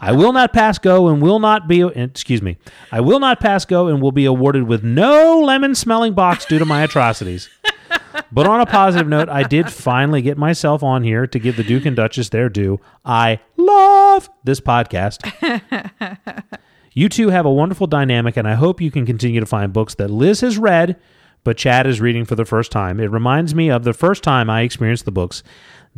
[0.00, 2.56] I will not pass go and will not be excuse me.
[2.92, 6.58] I will not pass go and will be awarded with no lemon smelling box due
[6.58, 7.48] to my atrocities.
[8.30, 11.64] But on a positive note, I did finally get myself on here to give the
[11.64, 12.80] Duke and Duchess their due.
[13.04, 15.24] I love this podcast.
[16.92, 19.94] You two have a wonderful dynamic, and I hope you can continue to find books
[19.96, 20.96] that Liz has read,
[21.44, 22.98] but Chad is reading for the first time.
[22.98, 25.42] It reminds me of the first time I experienced the books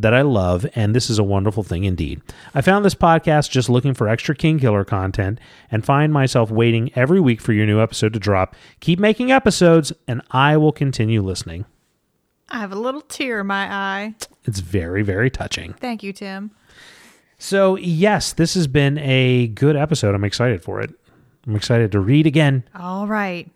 [0.01, 2.21] that I love, and this is a wonderful thing indeed.
[2.53, 5.39] I found this podcast just looking for extra King Killer content
[5.69, 8.55] and find myself waiting every week for your new episode to drop.
[8.79, 11.65] Keep making episodes, and I will continue listening.
[12.49, 14.15] I have a little tear in my eye.
[14.43, 15.73] It's very, very touching.
[15.73, 16.51] Thank you, Tim.
[17.37, 20.13] So, yes, this has been a good episode.
[20.13, 20.93] I'm excited for it.
[21.47, 23.49] I'm excited to read again All right.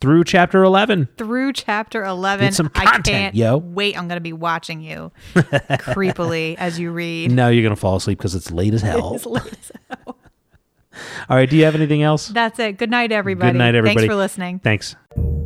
[0.00, 1.08] Through chapter 11.
[1.16, 2.46] Through chapter 11.
[2.46, 3.56] Get some I content, can't yo.
[3.56, 3.96] wait.
[3.96, 7.30] I'm going to be watching you creepily as you read.
[7.32, 9.14] Now you're going to fall asleep because it's late as hell.
[9.14, 10.16] It's late as hell.
[11.28, 11.48] All right.
[11.48, 12.28] Do you have anything else?
[12.28, 12.78] That's it.
[12.78, 13.52] Good night, everybody.
[13.52, 14.00] Good night, everybody.
[14.00, 14.58] Thanks for listening.
[14.60, 14.96] Thanks.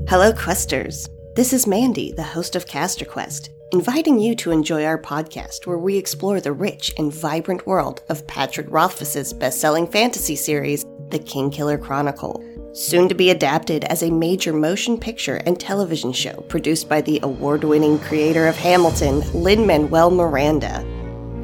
[0.09, 1.09] Hello, Questers.
[1.37, 5.79] This is Mandy, the host of Caster Quest, inviting you to enjoy our podcast where
[5.79, 11.51] we explore the rich and vibrant world of Patrick Rothfuss's best-selling fantasy series, The King
[11.51, 12.43] Killer Chronicle.
[12.73, 17.19] Soon to be adapted as a major motion picture and television show produced by the
[17.25, 20.87] award-winning creator of Hamilton, Lin-Manuel Miranda.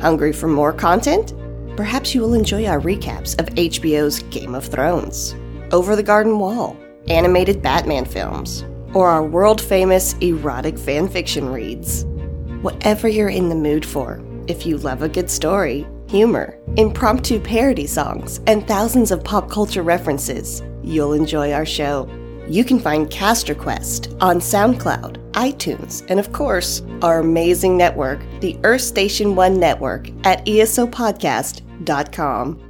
[0.00, 1.34] Hungry for more content?
[1.76, 5.34] Perhaps you will enjoy our recaps of HBO's Game of Thrones,
[5.72, 6.76] Over the Garden Wall,
[7.08, 8.64] animated Batman films,
[8.94, 12.04] or our world famous erotic fanfiction reads.
[12.62, 17.88] Whatever you're in the mood for, if you love a good story, humor, impromptu parody
[17.88, 22.08] songs, and thousands of pop culture references, you'll enjoy our show.
[22.48, 28.56] You can find Caster Quest on SoundCloud, iTunes, and of course, our amazing network, the
[28.62, 32.65] Earth Station One Network, at esopodcast.com.